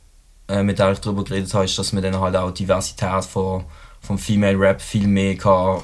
äh, 0.47 0.61
mit 0.63 0.77
der 0.79 0.91
ich 0.91 0.99
darüber 0.99 1.23
geredet 1.23 1.53
habe, 1.53 1.65
ist, 1.65 1.77
dass 1.79 1.91
man 1.93 2.03
dann 2.03 2.19
halt 2.19 2.35
auch 2.35 2.51
die 2.51 2.63
Diversität 2.63 3.25
von, 3.25 3.65
vom 4.01 4.17
Female 4.19 4.59
Rap 4.59 4.81
viel 4.81 5.07
mehr 5.07 5.35
kann, 5.35 5.81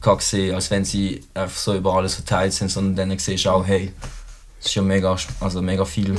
kann 0.00 0.20
sehen, 0.20 0.54
als 0.54 0.70
wenn 0.70 0.84
sie 0.84 1.24
einfach 1.34 1.56
so 1.56 1.74
über 1.74 1.94
alles 1.94 2.14
verteilt 2.14 2.52
sind, 2.52 2.70
sondern 2.70 3.08
dann 3.08 3.18
siehst 3.18 3.44
du 3.44 3.50
auch, 3.50 3.66
hey, 3.66 3.92
es 4.62 4.68
ist 4.68 4.74
ja 4.76 4.82
mega, 4.82 5.16
also 5.40 5.60
mega 5.60 5.84
viel. 5.84 6.14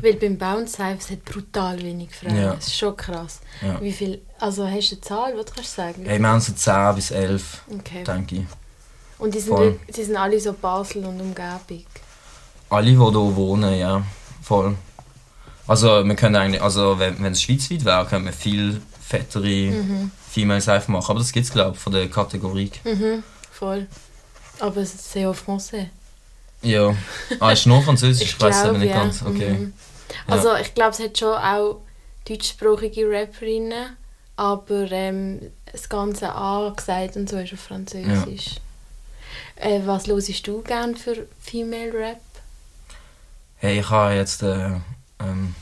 Weil 0.00 0.14
beim 0.14 0.38
Bounce 0.38 0.78
es 0.80 1.10
hat 1.10 1.24
brutal 1.24 1.82
wenig 1.82 2.14
Frauen. 2.14 2.36
Ja. 2.36 2.54
Das 2.54 2.68
ist 2.68 2.78
schon 2.78 2.96
krass. 2.96 3.40
Ja. 3.60 3.80
Wie 3.80 3.92
viel, 3.92 4.22
also 4.38 4.64
hast 4.64 4.90
du 4.92 4.94
eine 4.94 5.00
Zahl, 5.00 5.36
was 5.36 5.46
kannst 5.46 5.76
du 5.76 5.82
sagen? 5.82 6.04
Hey, 6.06 6.20
wir 6.20 6.28
haben 6.28 6.40
so 6.40 6.52
10 6.52 6.94
bis 6.94 7.10
11, 7.10 7.62
Okay. 7.78 8.04
denke 8.04 8.36
ich. 8.36 8.44
Und 9.18 9.34
die 9.34 9.40
sind, 9.40 9.56
voll. 9.56 9.80
die 9.94 10.04
sind 10.04 10.16
alle 10.16 10.38
so 10.38 10.52
Basel 10.52 11.04
und 11.04 11.20
Umgebung. 11.20 11.84
Alle, 12.70 12.86
die 12.86 12.96
hier 12.96 13.36
wohnen, 13.36 13.76
ja, 13.76 14.02
voll. 14.40 14.76
Also, 15.66 16.04
wir 16.04 16.14
können 16.14 16.36
eigentlich, 16.36 16.62
also, 16.62 16.98
wenn, 16.98 17.20
wenn 17.22 17.32
es 17.32 17.42
schweizweit 17.42 17.84
wäre, 17.84 18.06
könnte 18.06 18.26
man 18.26 18.34
viel 18.34 18.80
fettere 19.00 19.72
Females 20.30 20.68
einfach 20.68 20.88
machen. 20.88 21.10
Aber 21.10 21.18
das 21.20 21.32
gibt 21.32 21.46
es, 21.46 21.52
glaube 21.52 21.74
ich, 21.74 21.82
von 21.82 21.92
der 21.92 22.08
Kategorie. 22.08 22.70
Mhm, 22.84 23.22
voll. 23.50 23.86
Aber 24.60 24.76
es 24.80 24.94
ist 24.94 25.12
sehr 25.12 25.32
français. 25.34 25.86
Ja. 26.64 26.94
Ah, 27.40 27.52
ist 27.52 27.66
nur 27.66 27.82
Französisch? 27.82 28.30
Ich, 28.30 28.40
weiß 28.40 28.64
aber 28.64 28.78
nicht 28.78 28.90
ja. 28.90 29.02
ganz. 29.02 29.22
Okay. 29.22 29.50
Mhm. 29.50 29.72
Also 30.26 30.54
ich 30.56 30.74
glaube, 30.74 30.90
es 30.90 31.00
hat 31.00 31.18
schon 31.18 31.36
auch 31.36 31.80
deutschsprachige 32.28 33.08
Rapperinnen, 33.10 33.96
aber 34.36 34.90
ähm, 34.90 35.40
das 35.70 35.88
ganze 35.88 36.32
A 36.32 36.72
gesagt 36.74 37.16
und 37.16 37.28
so 37.28 37.36
ist 37.36 37.52
auf 37.52 37.60
Französisch. 37.60 38.56
Äh, 39.56 39.80
was 39.84 40.06
hörst 40.06 40.46
du 40.46 40.62
gern 40.62 40.96
für 40.96 41.26
Female 41.40 41.92
Rap? 41.92 42.20
Hey, 43.56 43.80
ich 43.80 43.90
habe 43.90 44.14
jetzt, 44.14 44.42
äh, 44.42 44.70
ähm, 45.20 45.54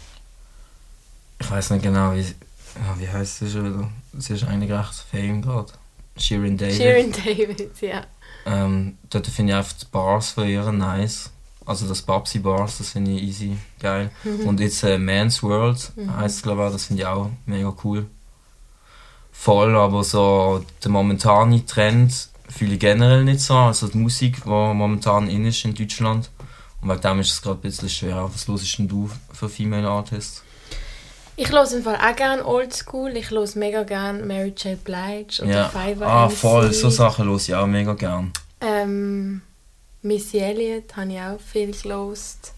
ich 1.38 1.50
weiß 1.50 1.71
nicht 1.71 1.82
genau, 1.82 2.14
wie, 2.14 2.21
ja, 2.21 2.99
wie 2.99 3.09
heißt 3.09 3.40
sie 3.40 3.50
schon 3.50 3.64
wieder? 3.64 3.90
Sie 4.18 4.35
ist 4.35 4.44
eigentlich 4.44 4.73
recht 4.73 4.94
fame 5.11 5.42
gerade. 5.42 5.73
Shirin 6.16 6.56
David. 6.56 6.76
Shirin 6.76 7.12
David, 7.12 7.80
ja. 7.80 8.04
Ähm, 8.47 8.99
dort 9.11 9.27
finde 9.27 9.53
ich 9.53 9.59
einfach 9.59 9.75
die 9.75 9.87
Bars 9.91 10.31
von 10.31 10.49
ihr 10.49 10.71
nice. 10.73 11.31
Also 11.65 11.87
das 11.87 12.03
Babsi 12.03 12.41
Bars, 12.41 12.79
das 12.79 12.91
finde 12.91 13.13
ich 13.13 13.23
easy, 13.23 13.57
geil. 13.79 14.11
Und 14.45 14.59
jetzt 14.61 14.83
äh, 14.83 14.99
Man's 14.99 15.43
World 15.43 15.93
heisst 16.17 16.37
es 16.37 16.43
glaube 16.43 16.67
ich 16.67 16.73
das 16.73 16.87
finde 16.87 17.03
ich 17.03 17.07
auch 17.07 17.31
mega 17.47 17.73
cool. 17.85 18.07
Voll, 19.31 19.77
aber 19.77 20.03
so 20.05 20.65
der 20.83 20.91
momentane 20.91 21.65
Trend 21.65 22.29
fühle 22.49 22.75
ich 22.75 22.81
generell 22.81 23.25
nicht 23.25 23.41
so. 23.41 23.55
Also 23.55 23.89
die 23.89 23.99
Musik, 23.99 24.43
die 24.45 24.49
momentan 24.49 25.29
in 25.29 25.47
ist 25.47 25.65
in 25.65 25.75
Deutschland. 25.75 26.31
Und 26.81 26.91
wegen 26.91 27.01
dem 27.01 27.21
ist 27.21 27.31
es 27.31 27.43
gerade 27.43 27.59
ein 27.59 27.63
bisschen 27.63 27.89
schwer. 27.89 28.29
Was 28.33 28.47
hörst 28.49 28.79
denn 28.79 28.89
du 28.89 29.09
für 29.33 29.49
Female 29.49 29.89
Artists? 29.89 30.43
Ich 31.37 31.51
höre 31.51 31.71
im 31.73 31.83
Fall 31.83 31.97
auch 31.97 32.17
gerne 32.17 32.45
Oldschool. 32.47 33.17
Ich 33.17 33.31
höre 33.31 33.49
mega 33.57 33.83
gerne 33.85 34.23
Mary 34.23 34.53
J. 34.57 34.83
Blige 34.85 35.43
oder 35.43 35.51
Ja. 35.53 35.69
Fiverr 35.69 36.07
Ah, 36.07 36.27
MC. 36.29 36.37
voll, 36.37 36.73
so 36.73 36.91
Sachen 36.91 37.29
höre 37.29 37.37
ich 37.37 37.55
auch 37.55 37.67
mega 37.67 37.95
gern. 37.95 38.33
Ähm, 38.61 39.41
Missy 40.03 40.39
Elliott 40.39 40.95
habe 40.97 41.12
ich 41.12 41.21
auch 41.21 41.41
viel 41.41 41.73
gelost. 41.73 42.53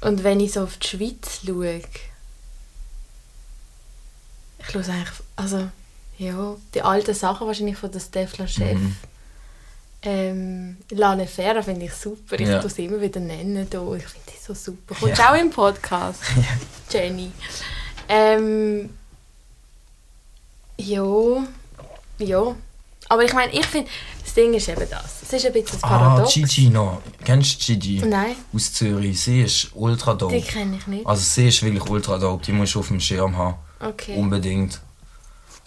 Und 0.00 0.24
wenn 0.24 0.40
ich 0.40 0.52
so 0.52 0.62
auf 0.64 0.76
die 0.78 0.86
Schweiz 0.88 1.40
schaue, 1.46 1.80
ich 4.58 4.74
höre 4.74 4.88
eigentlich, 4.88 5.08
also, 5.36 5.68
ja, 6.18 6.56
die 6.74 6.82
alten 6.82 7.14
Sachen 7.14 7.46
wahrscheinlich 7.46 7.76
von 7.76 7.90
der 7.92 8.00
Stefla 8.00 8.46
Chef. 8.46 8.74
Mhm. 8.74 8.96
Ähm, 10.08 10.76
Lane 10.90 11.26
Ferra 11.26 11.62
finde 11.62 11.86
ich 11.86 11.92
super. 11.92 12.38
Ich 12.38 12.46
Ja. 12.48 12.60
tue 12.60 12.70
sie 12.70 12.84
immer 12.84 13.00
wieder 13.00 13.18
nennen. 13.18 13.66
Da. 13.68 13.78
Ich 13.96 14.04
finde 14.04 14.26
die 14.28 14.40
so 14.46 14.54
super. 14.54 14.94
Kommst 14.94 15.18
du 15.18 15.22
auch 15.28 15.34
im 15.34 15.50
Podcast? 15.50 16.20
Jenny. 16.90 17.32
Ähm, 18.08 18.88
ja. 20.78 21.44
Ja. 22.18 22.54
Aber 23.08 23.24
ich 23.24 23.32
meine, 23.32 23.52
ich 23.52 23.66
finde, 23.66 23.88
das 24.24 24.34
Ding 24.34 24.52
ist 24.54 24.68
eben 24.68 24.88
das. 24.90 25.22
Es 25.22 25.32
ist 25.32 25.46
ein 25.46 25.52
bisschen 25.52 25.78
ein 25.82 25.84
Ah, 25.84 25.98
Paradox. 25.98 26.34
Gigi 26.34 26.68
noch. 26.70 27.00
Kennst 27.24 27.68
du 27.68 27.76
Gigi? 27.76 28.02
Nein, 28.06 28.36
Aus 28.54 28.72
Zürich. 28.72 29.20
Sie 29.20 29.42
ist 29.42 29.70
ultra 29.74 30.14
dope. 30.14 30.34
die 30.34 30.42
kenne 30.42 30.76
ich 30.76 30.86
nicht. 30.86 31.06
Also 31.06 31.22
sie 31.22 31.48
ist 31.48 31.62
wirklich 31.62 31.84
ultra 31.88 32.18
dope, 32.18 32.44
die 32.44 32.52
musst 32.52 32.74
du 32.74 32.80
auf 32.80 32.88
dem 32.88 33.00
Schirm 33.00 33.36
haben. 33.36 33.56
Okay. 33.80 34.16
Unbedingt. 34.16 34.80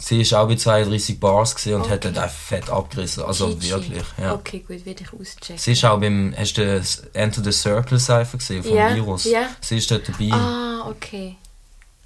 Sie 0.01 0.21
ist 0.21 0.33
auch 0.33 0.47
bei 0.47 0.55
32 0.55 1.19
Bars 1.19 1.53
gesehen 1.55 1.75
und 1.75 1.81
Okay. 1.81 1.91
hat 1.91 2.05
dort 2.05 2.31
fett 2.31 2.69
abgerissen. 2.69 3.21
Also 3.23 3.49
Gigi. 3.49 3.69
wirklich, 3.69 4.03
ja. 4.17 4.33
Okay, 4.33 4.59
gut, 4.65 4.85
werde 4.85 5.03
ich 5.03 5.11
auschecken. 5.13 5.57
Sie 5.57 5.73
ist 5.73 5.83
auch 5.83 5.99
beim, 5.99 6.33
hast 6.37 6.53
du 6.53 6.65
das 6.65 6.99
Enter 7.13 7.43
the 7.43 7.51
Circle 7.51 7.99
Cypher 7.99 8.37
gesehen 8.37 8.63
vom 8.63 8.75
Ja, 8.77 8.95
Virus? 8.95 9.25
ja. 9.25 9.49
Sie 9.59 9.77
ist 9.77 9.91
dort 9.91 10.07
dabei. 10.07 10.29
Ah, 10.31 10.87
okay. 10.89 11.35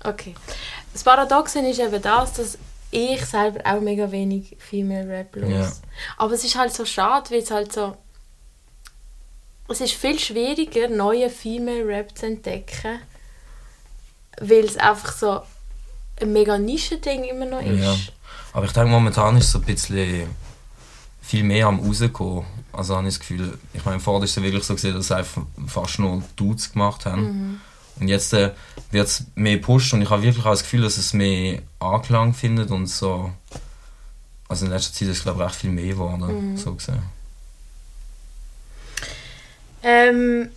Okay. 0.04 0.34
Das 0.92 1.04
Paradoxe 1.04 1.60
ist 1.60 1.80
eben 1.80 2.02
das, 2.02 2.34
dass 2.34 2.58
ich 2.90 3.24
selber 3.26 3.60
auch 3.64 3.80
mega 3.80 4.12
wenig 4.12 4.58
Female 4.60 5.08
Rap 5.08 5.36
los. 5.36 5.50
Ja. 5.52 5.72
Aber 6.18 6.34
es 6.34 6.44
ist 6.44 6.58
halt 6.58 6.74
so 6.74 6.86
schade, 6.86 7.30
weil 7.30 7.40
es 7.40 7.52
halt 7.52 7.72
so... 7.72 7.96
Es 9.70 9.82
ist 9.82 9.94
viel 9.94 10.20
schwieriger, 10.20 10.88
neue 10.90 11.30
Female 11.30 11.86
Rap 11.88 12.18
zu 12.18 12.26
entdecken, 12.26 13.00
weil 14.40 14.66
es 14.66 14.78
einfach 14.78 15.16
so 15.16 15.42
ein 16.22 16.34
mega 16.34 16.58
Nischending 16.58 17.24
immer 17.25 17.46
noch 17.46 17.62
ist. 17.62 17.82
Ja. 17.82 17.96
Aber 18.53 18.65
ich 18.65 18.72
denke, 18.72 18.89
momentan 18.89 19.38
ist 19.38 19.48
es 19.48 19.55
ein 19.55 19.62
bisschen 19.62 20.27
viel 21.22 21.43
mehr 21.43 21.67
am 21.67 21.79
rauskommen. 21.79 22.46
Also 22.72 22.96
habe 22.96 23.08
ich 23.08 23.13
das 23.15 23.20
Gefühl, 23.20 23.58
ich 23.74 23.86
meine, 23.86 24.00
vorher 24.00 24.24
ist 24.24 24.38
es 24.38 24.43
wirklich 24.43 24.63
so 24.63 24.74
gesehen, 24.75 24.93
dass 24.96 25.08
sie 25.08 25.15
einfach 25.15 25.41
fast 25.67 26.00
nur 26.00 26.24
Dudes 26.36 26.72
gemacht 26.72 27.05
haben. 27.05 27.22
Mhm. 27.24 27.62
Und 28.00 28.08
jetzt 28.08 28.34
äh, 28.34 28.51
wird 28.91 29.08
es 29.08 29.25
mehr 29.36 29.58
gepusht 29.58 29.93
und 29.93 30.01
ich 30.01 30.10
habe 30.10 30.24
wirklich 30.24 30.43
auch 30.46 30.51
das 30.51 30.63
Gefühl, 30.63 30.82
dass 30.82 30.98
es 30.98 31.13
mehr 31.13 31.62
Anklang 31.79 32.34
findet 32.34 32.72
und 32.72 32.88
so. 32.88 33.32
Also 34.50 34.65
in 34.65 34.72
letzter 34.72 34.93
Zeit 34.93 35.08
ist 35.10 35.17
es 35.17 35.24
glaube 35.24 35.41
ich 35.41 35.46
recht 35.48 35.55
viel 35.55 35.70
mehr 35.72 35.86
geworden, 35.93 36.51
Mhm. 36.53 36.58
so 36.58 36.74
gesehen. 36.74 37.03
Ähm, 39.84 40.50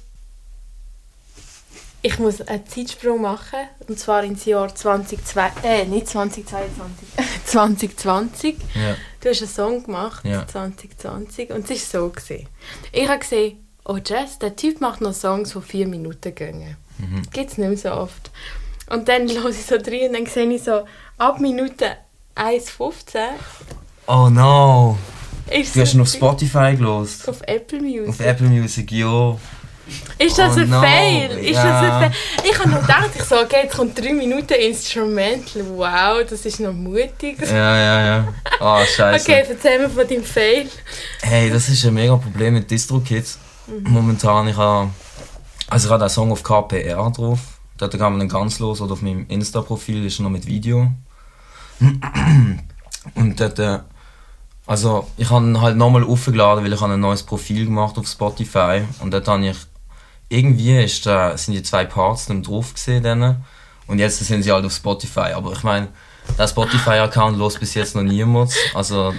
ich 2.02 2.18
muss 2.18 2.40
einen 2.42 2.66
Zeitsprung 2.66 3.22
machen, 3.22 3.58
und 3.88 3.98
zwar 3.98 4.22
ins 4.24 4.44
Jahr 4.44 4.72
2020, 4.74 5.64
äh, 5.64 5.84
nicht 5.86 6.08
2022, 6.08 7.08
2020. 7.46 8.56
Ja. 8.74 8.96
Du 9.20 9.30
hast 9.30 9.40
einen 9.42 9.50
Song 9.50 9.82
gemacht, 9.84 10.24
Ja. 10.24 10.46
2020, 10.46 11.50
und 11.50 11.68
es 11.70 11.92
war 11.94 12.02
so. 12.02 12.08
Gewesen. 12.10 12.46
Ich 12.92 13.08
habe 13.08 13.18
gesehen, 13.18 13.58
oh 13.84 13.96
Jess, 14.04 14.38
der 14.38 14.54
Typ 14.54 14.80
macht 14.80 15.00
noch 15.00 15.14
Songs, 15.14 15.52
die 15.52 15.60
vier 15.62 15.88
Minuten 15.88 16.34
gehen. 16.34 16.76
Mhm. 16.98 17.22
Gibt 17.32 17.50
es 17.52 17.58
nicht 17.58 17.68
mehr 17.68 17.76
so 17.76 17.90
oft. 17.92 18.30
Und 18.88 19.08
dann 19.08 19.28
höre 19.28 19.50
ich 19.50 19.64
so 19.64 19.74
rein 19.74 20.08
und 20.08 20.12
dann 20.14 20.26
sehe 20.26 20.46
ich 20.52 20.62
so, 20.62 20.82
ab 21.18 21.40
Minute 21.40 21.96
1,15 22.36 23.18
Oh 24.06 24.28
no! 24.30 24.96
ist 25.50 25.74
Du 25.74 25.80
hast 25.80 25.94
ihn 25.94 26.00
auf 26.00 26.08
Spotify 26.08 26.74
gelost. 26.76 27.28
auf 27.28 27.40
Apple 27.42 27.80
Music. 27.80 28.08
Auf 28.08 28.20
Apple 28.20 28.48
Music, 28.48 28.92
jo. 28.92 29.38
Ist 30.18 30.38
das 30.38 30.56
Oh 30.56 30.60
ein 30.60 30.70
no, 30.70 30.80
Fail? 30.80 31.38
Ist 31.38 31.54
ja. 31.56 31.80
das 31.80 31.82
ein 31.82 32.12
Fail? 32.12 32.50
Ich 32.50 32.58
habe 32.58 32.70
noch 32.70 32.80
gedacht, 32.80 33.10
ich 33.14 33.22
so, 33.22 33.36
okay, 33.36 33.60
jetzt 33.64 33.76
kommt 33.76 33.98
drei 33.98 34.12
Minuten 34.12 34.54
Instrumental. 34.54 35.64
Wow, 35.68 36.26
das 36.28 36.44
ist 36.44 36.60
noch 36.60 36.72
mutig. 36.72 37.40
Ja, 37.40 37.76
ja, 37.76 38.06
ja. 38.06 38.28
Ah, 38.60 38.84
scheiße. 38.96 39.30
Okay, 39.30 39.44
erzähl 39.48 39.78
mir 39.80 39.90
von 39.90 40.06
deinem 40.08 40.24
Fail. 40.24 40.68
Hey, 41.22 41.50
das 41.50 41.68
ist 41.68 41.84
ein 41.84 41.94
mega 41.94 42.16
Problem 42.16 42.54
mit 42.54 42.70
DistroKids. 42.70 43.38
Momentan, 43.84 44.48
ich 44.48 44.56
habe 44.56 44.90
also 45.68 45.88
ich 45.88 45.92
habe 45.92 46.04
den 46.04 46.10
Song 46.10 46.30
auf 46.30 46.42
KPR 46.42 47.10
drauf. 47.10 47.40
Dort 47.76 47.98
kann 47.98 48.12
man 48.12 48.20
dann 48.20 48.28
ganz 48.28 48.58
los 48.58 48.80
oder 48.80 48.92
auf 48.92 49.02
meinem 49.02 49.26
Insta-Profil 49.28 50.06
ist 50.06 50.20
er 50.20 50.22
noch 50.22 50.30
mit 50.30 50.46
Video. 50.46 50.92
Und 53.14 53.40
dort, 53.40 53.58
äh, 53.58 53.80
also 54.66 55.06
ich 55.16 55.28
habe 55.28 55.44
ihn 55.44 55.60
halt 55.60 55.76
nochmal 55.76 56.04
aufgeladen, 56.04 56.64
weil 56.64 56.72
ich 56.72 56.80
habe 56.80 56.94
ein 56.94 57.00
neues 57.00 57.22
Profil 57.22 57.66
gemacht 57.66 57.98
auf 57.98 58.06
Spotify 58.06 58.82
und 59.00 59.12
dort 59.12 59.28
habe 59.28 59.46
ich 59.46 59.56
irgendwie 60.28 60.82
ist 60.82 61.06
da, 61.06 61.36
sind 61.36 61.54
die 61.54 61.62
zwei 61.62 61.84
Parts 61.84 62.26
dann 62.26 62.42
drauf 62.42 62.74
gesehen 62.74 63.02
dann. 63.02 63.44
und 63.86 63.98
jetzt 63.98 64.18
sind 64.18 64.42
sie 64.42 64.52
halt 64.52 64.64
auf 64.64 64.72
Spotify. 64.72 65.32
Aber 65.34 65.52
ich 65.52 65.62
meine, 65.62 65.88
der 66.38 66.48
Spotify-Account 66.48 67.38
los 67.38 67.58
bis 67.58 67.74
jetzt 67.74 67.94
noch 67.94 68.02
niemand. 68.02 68.52
Also 68.74 69.14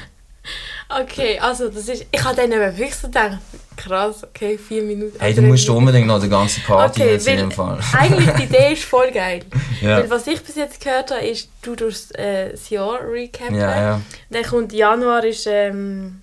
Okay, 0.90 1.38
also 1.40 1.68
das 1.70 1.90
ist... 1.90 2.06
Ich 2.12 2.24
habe 2.24 2.36
dann 2.36 2.50
eben 2.52 2.62
wirklich 2.62 2.96
so 2.96 3.08
gedacht, 3.08 3.40
krass, 3.76 4.24
okay, 4.24 4.58
vier 4.58 4.82
Minuten. 4.84 5.18
Hey, 5.20 5.34
du 5.34 5.42
musst 5.42 5.68
unbedingt 5.70 6.08
noch 6.08 6.22
die 6.22 6.30
ganze 6.30 6.62
Party 6.62 7.02
Okay, 7.02 7.12
jetzt 7.12 7.28
in 7.28 7.38
dem 7.38 7.52
Fall. 7.52 7.80
eigentlich 7.92 8.30
die 8.36 8.44
Idee 8.44 8.70
ist 8.74 8.86
voll 8.86 9.12
geil. 9.12 9.42
Ja. 9.82 9.98
Weil 9.98 10.10
was 10.10 10.26
ich 10.28 10.42
bis 10.42 10.56
jetzt 10.56 10.80
gehört 10.82 11.12
habe, 11.12 11.26
ist, 11.26 11.50
du 11.62 11.76
durchs 11.76 12.12
äh, 12.12 12.52
das 12.52 12.70
Jahr 12.70 13.00
recappen. 13.06 13.56
Ja, 13.58 13.82
ja. 13.82 14.02
Dann 14.30 14.44
kommt 14.44 14.72
Januar 14.72 15.26
ist 15.26 15.46
ähm, 15.48 16.22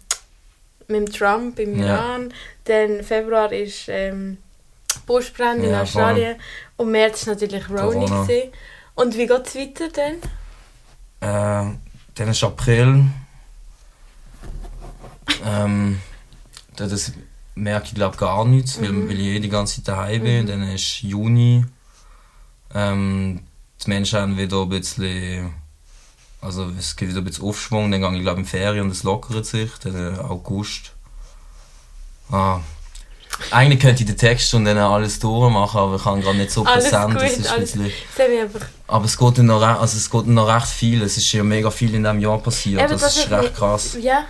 mit 0.89 0.97
dem 1.09 1.13
Trump 1.13 1.59
im 1.59 1.79
Ja. 1.79 1.97
Iran. 1.97 2.33
Dann 2.65 3.03
Februar 3.03 3.53
ist 3.53 3.85
ähm, 3.89 4.39
Buschbrand 5.07 5.63
in 5.63 5.71
Ja, 5.71 5.83
Australien. 5.83 6.37
Und 6.77 6.91
März 6.91 7.23
ist 7.23 7.27
natürlich 7.27 7.69
Roni. 7.69 8.07
Corona. 8.07 8.23
gewesen. 8.23 8.51
Und 8.95 9.15
wie 9.17 9.27
geht 9.27 9.47
es 9.47 9.55
weiter 9.57 9.89
dann? 11.21 11.69
Äh, 11.71 11.75
dann 12.15 12.29
ist 12.29 12.45
April. 12.45 13.07
Ähm, 15.45 16.01
das 16.77 17.13
merke 17.55 17.87
ich 17.89 17.95
glaube 17.95 18.17
gar 18.17 18.45
nichts, 18.45 18.81
weil, 18.81 19.09
weil 19.09 19.19
ich 19.21 19.27
eh 19.27 19.41
die 19.41 19.49
ganze 19.49 19.77
Zeit 19.77 19.89
daheim 19.89 20.23
bin. 20.23 20.47
Dann 20.47 20.63
ist 20.63 21.03
Juni. 21.03 21.65
Ähm, 22.75 23.41
die 23.85 23.89
Menschen 23.91 24.19
haben 24.21 24.37
wieder 24.37 24.63
ein 24.63 24.69
bisschen. 24.69 25.55
Also 26.41 26.71
es 26.79 26.95
gibt 26.97 27.11
wieder 27.11 27.21
ein 27.23 27.25
bisschen 27.25 27.45
Aufschwung, 27.45 27.91
dann 27.91 28.03
gehe 28.03 28.17
ich 28.17 28.23
glaube 28.23 28.41
in 28.41 28.45
die 28.45 28.51
Ferien 28.51 28.85
und 28.85 28.91
es 28.91 29.03
lockert 29.03 29.47
sich. 29.47 29.71
Dann 29.83 30.15
äh, 30.15 30.19
August. 30.19 30.93
Ah. 32.31 32.61
Eigentlich 33.51 33.81
könnte 33.81 34.03
ich 34.03 34.07
den 34.09 34.17
Text 34.17 34.53
und 34.55 34.65
dann 34.65 34.79
alles 34.79 35.19
durchmachen, 35.19 35.79
aber 35.81 35.97
ich 35.97 36.03
kann 36.03 36.21
gerade 36.21 36.39
nicht 36.39 36.51
so 36.51 36.65
Alles 36.65 36.85
präsent. 36.91 37.13
gut, 37.15 37.23
alles- 37.51 37.75
habe 37.75 37.87
ich 38.33 38.41
einfach... 38.41 38.67
aber 38.87 39.05
es 39.05 39.17
geht, 39.19 39.39
noch, 39.39 39.63
also 39.63 39.97
es 39.97 40.11
geht 40.11 40.27
noch 40.27 40.49
recht 40.49 40.67
viel. 40.69 41.03
Es 41.03 41.17
ist 41.17 41.31
ja 41.33 41.43
mega 41.43 41.71
viel 41.71 41.95
in 41.95 42.03
diesem 42.03 42.21
Jahr 42.21 42.39
passiert. 42.39 42.81
Eben, 42.81 42.93
das, 42.93 43.01
das 43.03 43.17
ist 43.19 43.31
recht 43.31 43.55
krass. 43.55 43.97
Ja, 44.01 44.25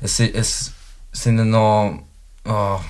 Es, 0.00 0.20
es 0.20 0.72
sind 1.12 1.36
noch. 1.50 1.98
ah, 2.44 2.80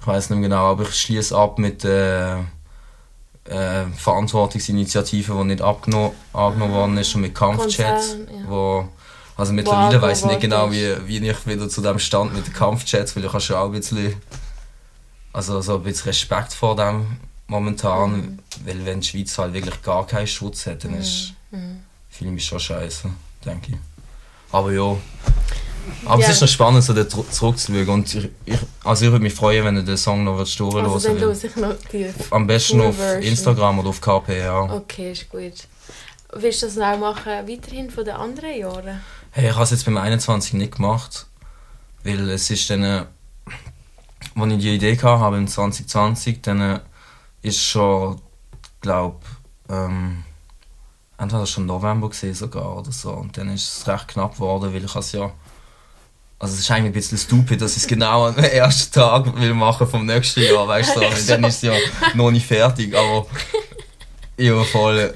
ich 0.00 0.06
weiß 0.06 0.30
nicht 0.30 0.38
mehr 0.40 0.48
genau, 0.48 0.70
aber 0.70 0.84
ich 0.84 0.94
schließe 0.94 1.36
ab 1.36 1.58
mit 1.58 1.84
äh, 1.84 2.36
äh, 2.38 3.86
Verantwortungsinitiativen, 3.96 5.36
die 5.38 5.44
nicht 5.44 5.62
abgenommen, 5.62 6.12
angenommen 6.32 6.74
worden 6.74 6.98
ist, 6.98 7.14
und 7.14 7.22
mit 7.22 7.34
Kampfchats. 7.34 8.16
Ja. 8.30 8.48
Wo, 8.48 8.88
also 9.36 9.52
mittlerweile 9.52 10.00
Wo 10.00 10.06
weiß 10.06 10.20
ich 10.20 10.26
nicht 10.26 10.40
genau, 10.40 10.70
wie, 10.70 10.94
wie 11.06 11.18
ich 11.28 11.46
wieder 11.46 11.68
zu 11.68 11.80
dem 11.82 11.98
stand 11.98 12.34
mit 12.34 12.46
den 12.46 12.52
Kampfchats, 12.54 13.14
weil 13.16 13.24
ich 13.24 13.32
habe 13.32 13.40
schon 13.40 13.56
auch 13.56 13.66
ein 13.66 13.72
bisschen, 13.72 14.14
also 15.32 15.60
so 15.60 15.76
ein 15.76 15.82
bisschen 15.82 16.04
Respekt 16.06 16.52
vor 16.54 16.76
dem 16.76 17.06
momentan, 17.46 18.10
Mhm. 18.12 18.38
weil 18.64 18.84
wenn 18.86 19.00
die 19.00 19.06
Schweiz 19.06 19.36
halt 19.38 19.52
wirklich 19.52 19.80
gar 19.82 20.06
keinen 20.06 20.26
Schutz 20.26 20.66
hat, 20.66 20.82
dann 20.84 20.94
ist 20.98 21.32
Mhm. 21.50 21.80
fühle 22.10 22.30
ich 22.30 22.34
mich 22.36 22.44
schon 22.44 22.58
scheiße, 22.60 23.10
denke 23.44 23.72
ich. 23.72 23.78
Aber 24.52 24.72
ja. 24.72 24.96
Aber 26.04 26.20
Ja. 26.20 26.26
es 26.28 26.34
ist 26.36 26.40
noch 26.40 26.48
spannend, 26.48 26.82
so 26.82 26.92
da 26.92 27.02
zurück- 27.08 27.32
zurückzuschauen. 27.32 27.88
Und 27.88 28.12
ich, 28.14 28.28
ich, 28.44 28.58
also 28.82 29.04
ich 29.04 29.10
würde 29.12 29.22
mich 29.22 29.34
freuen, 29.34 29.64
wenn 29.64 29.76
ihr 29.76 29.82
den 29.84 29.96
Song 29.96 30.24
noch 30.24 30.36
durchhören 30.38 30.84
Also 30.86 31.10
noch 31.12 31.74
die... 31.92 32.12
Am 32.30 32.44
besten 32.46 32.80
auf 32.80 32.96
Full-Version. 32.96 33.22
Instagram 33.22 33.78
oder 33.78 33.88
auf 33.90 34.00
KP, 34.00 34.38
ja. 34.38 34.62
Okay, 34.62 35.12
ist 35.12 35.28
gut. 35.28 35.52
Willst 36.32 36.62
du 36.62 36.66
das 36.66 36.76
auch 36.78 36.98
machen, 36.98 37.32
weiterhin 37.48 37.88
von 37.90 38.04
den 38.04 38.14
anderen 38.16 38.58
Jahren? 38.58 39.00
Hey, 39.36 39.50
ich 39.50 39.54
habe 39.54 39.64
es 39.64 39.70
jetzt 39.70 39.84
beim 39.84 39.98
21 39.98 40.54
nicht 40.54 40.76
gemacht, 40.76 41.26
weil 42.04 42.30
es 42.30 42.48
ist 42.48 42.70
dann, 42.70 42.82
äh, 42.82 43.04
als 44.34 44.52
ich 44.52 44.58
die 44.60 44.74
Idee 44.76 44.96
hatte, 44.96 45.36
im 45.36 45.46
2020, 45.46 46.40
dann 46.40 46.60
äh, 46.62 46.80
ist 47.42 47.60
schon, 47.60 48.18
glaube 48.80 49.20
ähm, 49.68 50.24
entweder 51.18 51.44
schon 51.44 51.66
November 51.66 52.08
gesehen 52.08 52.32
sogar 52.32 52.78
oder 52.78 52.90
so. 52.90 53.10
Und 53.10 53.36
dann 53.36 53.50
ist 53.50 53.80
es 53.80 53.86
recht 53.86 54.08
knapp 54.08 54.36
geworden, 54.36 54.72
weil 54.72 54.82
ich 54.82 54.96
es 54.96 55.12
ja, 55.12 55.30
also 56.38 56.54
es 56.54 56.60
ist 56.60 56.70
eigentlich 56.70 56.86
ein 56.86 56.92
bisschen 56.94 57.18
stupid, 57.18 57.60
dass 57.60 57.76
ich 57.76 57.82
es 57.82 57.86
genau 57.86 58.28
am 58.28 58.38
ersten 58.38 58.94
Tag 58.94 59.38
will 59.38 59.52
machen 59.52 59.86
vom 59.86 60.06
nächsten 60.06 60.44
Jahr, 60.44 60.66
weißt 60.66 60.96
du, 60.96 61.00
so. 61.00 61.26
dann 61.28 61.44
ist 61.44 61.56
es 61.56 61.60
ja 61.62 61.74
noch 62.14 62.30
nicht 62.30 62.46
fertig, 62.46 62.96
aber 62.96 63.26
ja, 64.38 64.64
voll. 64.64 65.14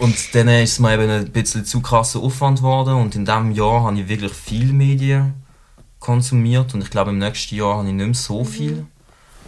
Und 0.00 0.34
dann 0.34 0.48
ist 0.48 0.72
es 0.72 0.78
mir 0.78 0.94
eben 0.94 1.10
ein 1.10 1.30
bisschen 1.30 1.66
zu 1.66 1.82
krasser 1.82 2.20
Aufwand 2.20 2.58
geworden 2.58 2.94
und 2.94 3.14
in 3.14 3.26
diesem 3.26 3.52
Jahr 3.52 3.82
habe 3.82 4.00
ich 4.00 4.08
wirklich 4.08 4.32
viel 4.32 4.72
Medien 4.72 5.34
konsumiert 5.98 6.72
und 6.72 6.82
ich 6.82 6.90
glaube 6.90 7.10
im 7.10 7.18
nächsten 7.18 7.54
Jahr 7.54 7.76
habe 7.76 7.88
ich 7.88 7.92
nicht 7.92 8.06
mehr 8.06 8.14
so 8.14 8.42
viel 8.42 8.86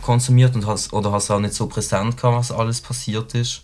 konsumiert 0.03 0.55
und 0.55 0.67
has, 0.67 0.93
oder 0.93 1.09
habe 1.09 1.19
es 1.19 1.31
auch 1.31 1.41
nicht 1.41 1.55
so 1.55 1.67
präsent 1.69 2.19
gehabt, 2.19 2.37
was 2.37 2.53
alles 2.53 2.83
passiert 2.83 3.35
ist. 3.35 3.63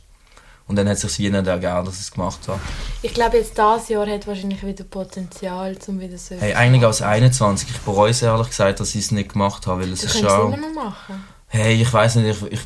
Und 0.66 0.76
dann 0.76 0.88
hat 0.88 0.97
es 0.97 1.02
sich 1.02 1.18
wie 1.18 1.30
nicht 1.30 1.47
ergeben, 1.47 1.85
dass 1.85 1.97
ich 1.97 2.00
es 2.00 2.11
gemacht 2.11 2.40
habe. 2.49 2.61
Ich 3.02 3.12
glaube, 3.12 3.37
jetzt 3.37 3.59
dieses 3.59 3.88
Jahr 3.90 4.07
hat 4.07 4.26
wahrscheinlich 4.26 4.62
wieder 4.64 4.85
Potenzial, 4.85 5.76
um 5.87 6.00
wieder 6.00 6.16
so... 6.16 6.37
Hey, 6.37 6.54
eigentlich 6.54 6.85
als 6.85 7.02
21, 7.02 7.68
ich 7.68 7.78
bereue 7.80 8.11
es 8.11 8.23
ehrlich 8.23 8.49
gesagt, 8.49 8.80
dass 8.80 8.95
ich 8.95 9.04
es 9.04 9.11
nicht 9.11 9.33
gemacht 9.35 9.66
habe, 9.66 9.83
weil 9.83 9.92
es 9.92 10.00
Du 10.00 10.07
ist 10.07 10.12
kannst 10.12 10.26
es 10.26 10.33
schon... 10.33 10.52
immer 10.54 10.68
noch 10.68 10.85
machen. 10.85 11.25
Hey, 11.49 11.80
ich 11.80 11.92
weiß 11.92 12.16
nicht, 12.16 12.42
ich, 12.42 12.52
ich 12.52 12.61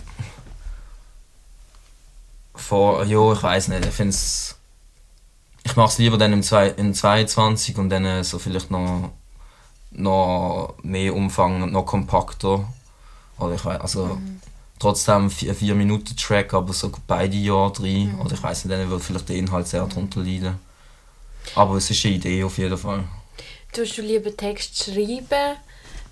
vor, 2.54 3.04
ja, 3.04 3.32
ich 3.32 3.42
weiß 3.42 3.68
nicht, 3.68 3.86
ich 3.86 3.92
finde 3.92 4.10
es, 4.10 4.56
ich 5.64 5.76
mache 5.76 5.88
es 5.88 5.98
lieber 5.98 6.18
dann 6.18 6.32
im, 6.32 6.42
zwei, 6.42 6.68
im 6.68 6.94
22 6.94 7.78
und 7.78 7.90
dann 7.90 8.04
äh, 8.04 8.24
so 8.24 8.38
vielleicht 8.38 8.70
noch, 8.70 9.10
noch 9.90 10.74
mehr 10.82 11.14
Umfang 11.14 11.62
und 11.62 11.72
noch 11.72 11.84
kompakter, 11.86 12.66
oder 13.38 13.54
ich 13.54 13.64
weiß, 13.64 13.80
also 13.80 14.18
trotzdem 14.78 15.30
vier, 15.30 15.54
vier 15.54 15.74
Minuten 15.74 16.16
Track, 16.16 16.54
aber 16.54 16.72
so 16.72 16.90
beide 17.06 17.36
Jahre 17.36 17.72
drin, 17.72 18.18
oder 18.20 18.34
ich 18.34 18.42
weiß 18.42 18.64
nicht, 18.64 18.76
dann 18.76 18.90
wird 18.90 19.02
vielleicht 19.02 19.28
der 19.28 19.36
Inhalt 19.36 19.68
sehr 19.68 19.86
darunter 19.86 20.20
leiden. 20.20 20.58
Aber 21.54 21.76
es 21.76 21.90
ist 21.90 22.04
eine 22.04 22.14
Idee 22.14 22.44
auf 22.44 22.58
jeden 22.58 22.76
Fall. 22.76 23.04
Tust 23.72 23.96
du 23.96 24.02
lieber 24.02 24.36
Text 24.36 24.84
schreiben, 24.84 25.56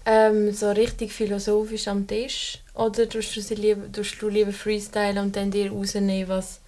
ähm, 0.07 0.53
so 0.53 0.71
richtig 0.71 1.13
philosophisch 1.13 1.89
am 1.89 2.07
Tisch? 2.07 2.60
Oder 2.75 3.09
tust 3.09 3.37
du, 3.37 3.41
sie 3.41 3.55
lieber, 3.55 3.91
tust 3.93 4.21
du 4.21 4.29
lieber 4.29 4.53
freestylen 4.53 5.19
und 5.19 5.37
dann 5.37 5.51
dir 5.51 5.73
rausnehmen, 5.73 6.29
was, 6.29 6.61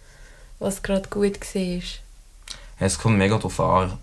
was 0.58 0.82
gerade 0.82 1.08
gut 1.08 1.40
war? 1.54 1.82
Es 2.78 2.98
kommt 2.98 3.18
mega 3.18 3.38
drauf 3.38 3.60
an. 3.60 3.98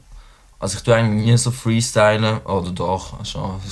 Also 0.62 0.78
ich 0.78 0.84
tue 0.84 0.94
eigentlich 0.94 1.26
nie 1.26 1.38
so 1.38 1.52
freestylen, 1.52 2.40
oder 2.40 2.72
doch, 2.72 3.26
schon. 3.26 3.62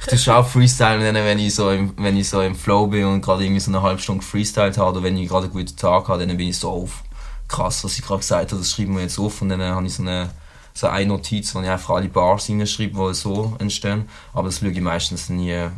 Ich 0.00 0.06
tue, 0.06 0.18
schon 0.18 0.34
auch 0.34 0.46
freestylen, 0.46 1.14
wenn 1.14 1.38
ich 1.38 1.54
so 1.54 1.70
im, 1.70 1.94
wenn 1.96 2.16
ich 2.16 2.28
so 2.28 2.40
im 2.42 2.54
Flow 2.54 2.86
bin 2.86 3.04
und 3.04 3.22
gerade 3.22 3.42
irgendwie 3.42 3.60
so 3.60 3.72
eine 3.72 3.82
halbe 3.82 4.00
Stunde 4.00 4.24
freestylt 4.24 4.78
habe, 4.78 4.92
oder 4.92 5.02
wenn 5.02 5.16
ich 5.16 5.28
gerade 5.28 5.46
einen 5.46 5.52
guten 5.52 5.76
Tag 5.76 6.06
habe, 6.08 6.24
dann 6.24 6.36
bin 6.36 6.48
ich 6.48 6.58
so 6.58 6.70
auf, 6.70 7.02
krass, 7.48 7.82
was 7.82 7.98
ich 7.98 8.04
gerade 8.04 8.20
gesagt 8.20 8.52
habe, 8.52 8.60
das 8.60 8.70
schreiben 8.70 8.94
wir 8.94 9.02
jetzt 9.02 9.18
auf 9.18 9.42
und 9.42 9.48
dann 9.48 9.60
habe 9.60 9.84
ich 9.84 9.94
so 9.94 10.02
eine, 10.02 10.30
so 10.74 10.86
eine 10.86 11.06
Notiz, 11.06 11.52
wo 11.54 11.60
ich 11.60 11.68
einfach 11.68 11.96
alle 11.96 12.08
Bars 12.08 12.46
hineinschreibe, 12.46 13.08
die 13.08 13.14
so 13.14 13.56
entstehen, 13.58 14.08
aber 14.32 14.48
das 14.48 14.60
schaue 14.60 14.70
ich 14.70 14.80
meistens 14.80 15.28
nie, 15.28 15.68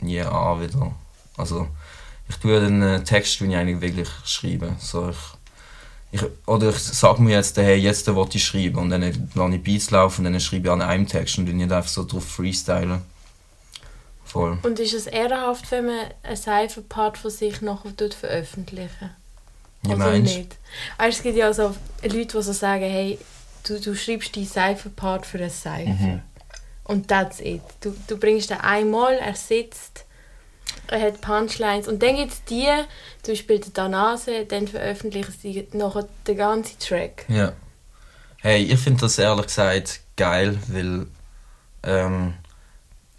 nie 0.00 0.20
an 0.20 0.60
wieder. 0.60 0.92
Also 1.36 1.68
ich 2.28 2.36
tue 2.36 2.60
den 2.60 3.04
Text, 3.04 3.40
den 3.40 3.50
ich 3.50 3.56
eigentlich 3.56 3.80
wirklich 3.80 4.08
schreibe. 4.24 4.76
So, 4.78 5.10
ich, 5.10 5.16
ich, 6.10 6.22
oder 6.46 6.70
ich 6.70 6.78
sage 6.78 7.22
mir 7.22 7.36
jetzt, 7.36 7.56
hey, 7.56 7.76
jetzt 7.76 8.06
will 8.06 8.28
ich 8.32 8.44
schreiben 8.44 8.78
und 8.78 8.90
dann 8.90 9.30
lasse 9.34 9.54
ich 9.54 9.62
Beats 9.62 9.90
laufen 9.90 10.26
und 10.26 10.32
dann 10.32 10.40
schreibe 10.40 10.68
ich 10.68 10.72
an 10.72 10.82
einem 10.82 11.06
Text 11.06 11.38
und 11.38 11.46
dann 11.46 11.56
nicht 11.56 11.72
einfach 11.72 11.88
so 11.88 12.04
drauf 12.04 12.24
freestylen. 12.24 13.02
Voll. 14.24 14.58
Und 14.62 14.78
ist 14.78 14.92
es 14.92 15.06
ehrenhaft, 15.06 15.70
wenn 15.70 15.86
man 15.86 16.06
einen 16.22 16.36
Cypher-Part 16.36 17.16
von 17.16 17.30
sich 17.30 17.62
nachher 17.62 17.92
veröffentlichen? 18.10 19.10
Wie 19.82 19.88
Oder 19.88 19.98
meinst 19.98 20.36
nicht? 20.36 20.56
Weißt, 20.98 21.18
es 21.18 21.22
gibt 21.22 21.36
ja 21.36 21.52
so 21.52 21.74
Leute, 22.02 22.26
die 22.26 22.42
so 22.42 22.52
sagen, 22.52 22.84
hey, 22.84 23.18
du, 23.66 23.80
du 23.80 23.94
schreibst 23.94 24.34
die 24.34 24.44
Cypher-Part 24.44 25.24
für 25.24 25.38
ein 25.38 25.50
Cypher. 25.50 25.86
Mhm. 25.86 26.22
Und 26.88 27.06
that's 27.06 27.38
it. 27.40 27.62
Du, 27.80 27.94
du 28.08 28.16
bringst 28.16 28.50
den 28.50 28.60
einmal, 28.60 29.14
er 29.14 29.34
sitzt, 29.34 30.06
er 30.88 31.00
hat 31.02 31.20
Punchlines. 31.20 31.86
Und 31.86 32.02
dann 32.02 32.16
gibt 32.16 32.32
es 32.32 32.44
die, 32.44 32.66
zum 33.22 33.34
Beispiel 33.34 33.60
der 33.60 33.70
Danase, 33.70 34.46
dann 34.46 34.66
veröffentlichen 34.66 35.32
sie 35.40 35.68
nachher 35.74 36.08
den 36.26 36.36
ganzen 36.36 36.78
Track. 36.80 37.26
Ja. 37.28 37.52
Hey, 38.38 38.62
ich 38.62 38.80
finde 38.80 39.02
das 39.02 39.18
ehrlich 39.18 39.46
gesagt 39.46 40.00
geil, 40.16 40.58
weil 40.68 41.06
ähm, 41.82 42.34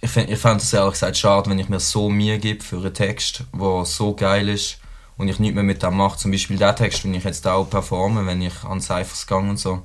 ich 0.02 0.10
finde 0.10 0.34
ich 0.34 0.42
das 0.42 0.74
ehrlich 0.74 0.94
gesagt 0.94 1.18
schade, 1.18 1.50
wenn 1.50 1.60
ich 1.60 1.70
mir 1.70 1.80
so 1.80 2.10
Mühe 2.10 2.40
gebe 2.40 2.64
für 2.64 2.78
einen 2.78 2.94
Text, 2.94 3.44
der 3.54 3.86
so 3.86 4.16
geil 4.16 4.50
ist 4.50 4.80
und 5.18 5.28
ich 5.28 5.40
nichts 5.40 5.56
mehr 5.56 5.64
mit 5.64 5.84
dem 5.84 5.98
mache. 5.98 6.18
Zum 6.18 6.32
Beispiel 6.32 6.58
den 6.58 6.76
Text, 6.76 7.04
den 7.04 7.14
ich 7.14 7.24
jetzt 7.24 7.46
auch 7.46 7.70
performe, 7.70 8.26
wenn 8.26 8.42
ich 8.42 8.64
an 8.64 8.82
Cyphers 8.82 9.28
gehe 9.28 9.38
und 9.38 9.58
so. 9.58 9.84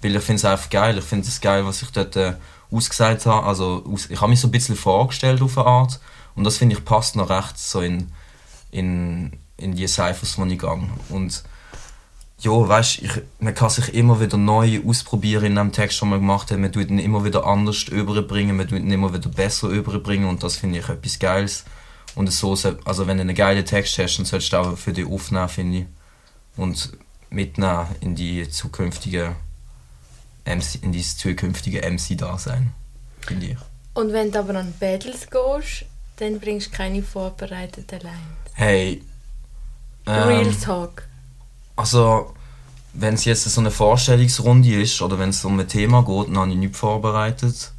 Weil 0.00 0.16
ich 0.16 0.22
finde 0.22 0.38
es 0.38 0.44
einfach 0.44 0.70
geil. 0.70 0.98
Ich 0.98 1.04
finde 1.04 1.28
es 1.28 1.40
geil, 1.40 1.64
was 1.64 1.82
ich 1.82 1.90
dort 1.90 2.16
äh, 2.16 2.32
ausgesagt 2.72 3.26
habe. 3.26 3.46
Also, 3.46 3.84
aus, 3.92 4.08
ich 4.10 4.20
habe 4.20 4.30
mich 4.30 4.40
so 4.40 4.48
ein 4.48 4.52
bisschen 4.52 4.76
vorgestellt 4.76 5.42
auf 5.42 5.58
eine 5.58 5.66
Art. 5.66 6.00
Und 6.34 6.44
das 6.44 6.58
finde 6.58 6.76
ich 6.76 6.84
passt 6.84 7.16
noch 7.16 7.30
recht 7.30 7.58
so 7.58 7.80
in, 7.80 8.10
in, 8.70 9.32
in 9.56 9.74
die 9.74 9.86
Cyphers, 9.86 10.36
die 10.36 10.54
ich 10.54 10.58
gehe. 10.58 10.88
Und 11.08 11.42
ja, 12.42 12.50
weißt, 12.50 13.02
ich, 13.02 13.10
man 13.38 13.54
kann 13.54 13.70
sich 13.70 13.94
immer 13.94 14.20
wieder 14.20 14.36
neu 14.36 14.80
ausprobieren 14.84 15.44
in 15.44 15.54
dem 15.54 15.72
Text, 15.72 16.00
den 16.00 16.08
man 16.08 16.20
gemacht 16.20 16.50
hat. 16.50 16.58
Man 16.58 16.72
tut 16.72 16.90
ihn 16.90 16.98
immer 16.98 17.24
wieder 17.24 17.46
anders 17.46 17.84
überbringen, 17.84 18.56
man 18.56 18.66
tut 18.66 18.80
ihn 18.80 18.90
immer 18.90 19.14
wieder 19.14 19.28
besser 19.28 19.68
überbringen 19.68 20.28
und 20.28 20.42
das 20.42 20.56
finde 20.56 20.80
ich 20.80 20.88
etwas 20.88 21.18
Geiles. 21.18 21.64
Und 22.14 22.30
so, 22.32 22.52
also 22.84 23.06
wenn 23.06 23.16
du 23.16 23.22
einen 23.22 23.36
geilen 23.36 23.64
Text 23.64 23.96
hast, 23.98 24.18
dann 24.18 24.26
solltest 24.26 24.52
du 24.52 24.56
auch 24.56 24.76
für 24.76 24.92
dich 24.92 25.06
aufnehmen, 25.06 25.48
finde 25.48 25.78
ich. 25.78 25.86
Und 26.56 26.92
mitnehmen 27.30 27.86
in 28.00 28.14
die 28.14 28.48
zukünftige 28.48 29.36
MC, 30.44 30.82
in 30.82 30.92
dieses 30.92 31.16
zukünftige 31.16 31.80
MC-Dasein, 31.80 32.72
finde 33.20 33.46
ich. 33.46 33.58
Und 33.94 34.12
wenn 34.12 34.30
du 34.30 34.38
aber 34.38 34.54
an 34.54 34.72
Battles 34.80 35.28
gehst, 35.30 35.84
dann 36.16 36.40
bringst 36.40 36.68
du 36.68 36.76
keine 36.76 37.02
vorbereiteten 37.02 38.00
Lines. 38.00 38.18
Hey. 38.54 39.02
Real 40.06 40.46
ähm, 40.46 40.60
Talk. 40.60 41.06
Also, 41.76 42.34
wenn 42.92 43.14
es 43.14 43.24
jetzt 43.24 43.44
so 43.44 43.60
eine 43.60 43.70
Vorstellungsrunde 43.70 44.82
ist 44.82 45.00
oder 45.00 45.18
wenn 45.18 45.30
es 45.30 45.44
um 45.44 45.58
ein 45.58 45.68
Thema 45.68 46.02
geht, 46.02 46.28
dann 46.28 46.38
habe 46.38 46.50
ich 46.50 46.56
nichts 46.56 46.78
vorbereitet. 46.78 47.72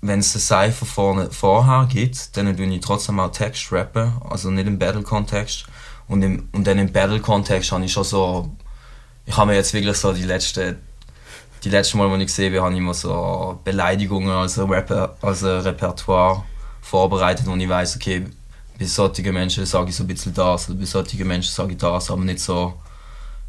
Wenn 0.00 0.20
es 0.20 0.34
ein 0.34 0.40
Cypher 0.40 0.86
vorne, 0.86 1.30
vorher 1.30 1.86
gibt, 1.90 2.36
dann 2.36 2.56
tue 2.56 2.66
ich 2.66 2.80
trotzdem 2.80 3.20
auch 3.20 3.30
Text 3.30 3.70
rappen, 3.70 4.12
also 4.28 4.50
nicht 4.50 4.66
im 4.66 4.78
Battle-Kontext. 4.78 5.66
Und, 6.08 6.22
im, 6.22 6.48
und 6.52 6.66
dann 6.66 6.78
im 6.78 6.92
Battle-Kontext 6.92 7.72
habe 7.72 7.84
ich 7.84 7.92
schon 7.92 8.04
so. 8.04 8.50
Ich 9.24 9.36
habe 9.36 9.52
mir 9.52 9.56
jetzt 9.56 9.72
wirklich 9.72 9.96
so 9.96 10.12
die 10.12 10.24
letzten 10.24 10.78
die 11.64 11.68
letzte 11.70 11.96
Mal, 11.96 12.08
als 12.10 12.20
ich 12.20 12.26
gesehen 12.26 12.52
habe, 12.54 12.64
habe 12.64 12.72
ich 12.74 12.78
immer 12.78 12.94
so 12.94 13.58
Beleidigungen 13.64 14.30
als 14.30 14.58
Reper 14.58 15.16
als 15.22 15.44
Repertoire 15.44 16.42
vorbereitet, 16.80 17.46
wo 17.46 17.54
ich 17.54 17.68
weiß, 17.68 17.96
okay, 17.96 18.26
bei 18.78 18.84
solchen 18.86 19.32
Menschen 19.32 19.64
sage 19.66 19.90
ich 19.90 19.96
so 19.96 20.02
ein 20.04 20.08
bisschen 20.08 20.34
das, 20.34 20.68
oder 20.68 20.78
bei 20.78 20.84
solchen 20.86 21.26
Menschen 21.26 21.52
sage 21.52 21.72
ich 21.72 21.78
das, 21.78 22.10
aber 22.10 22.22
nicht 22.24 22.40
so, 22.40 22.74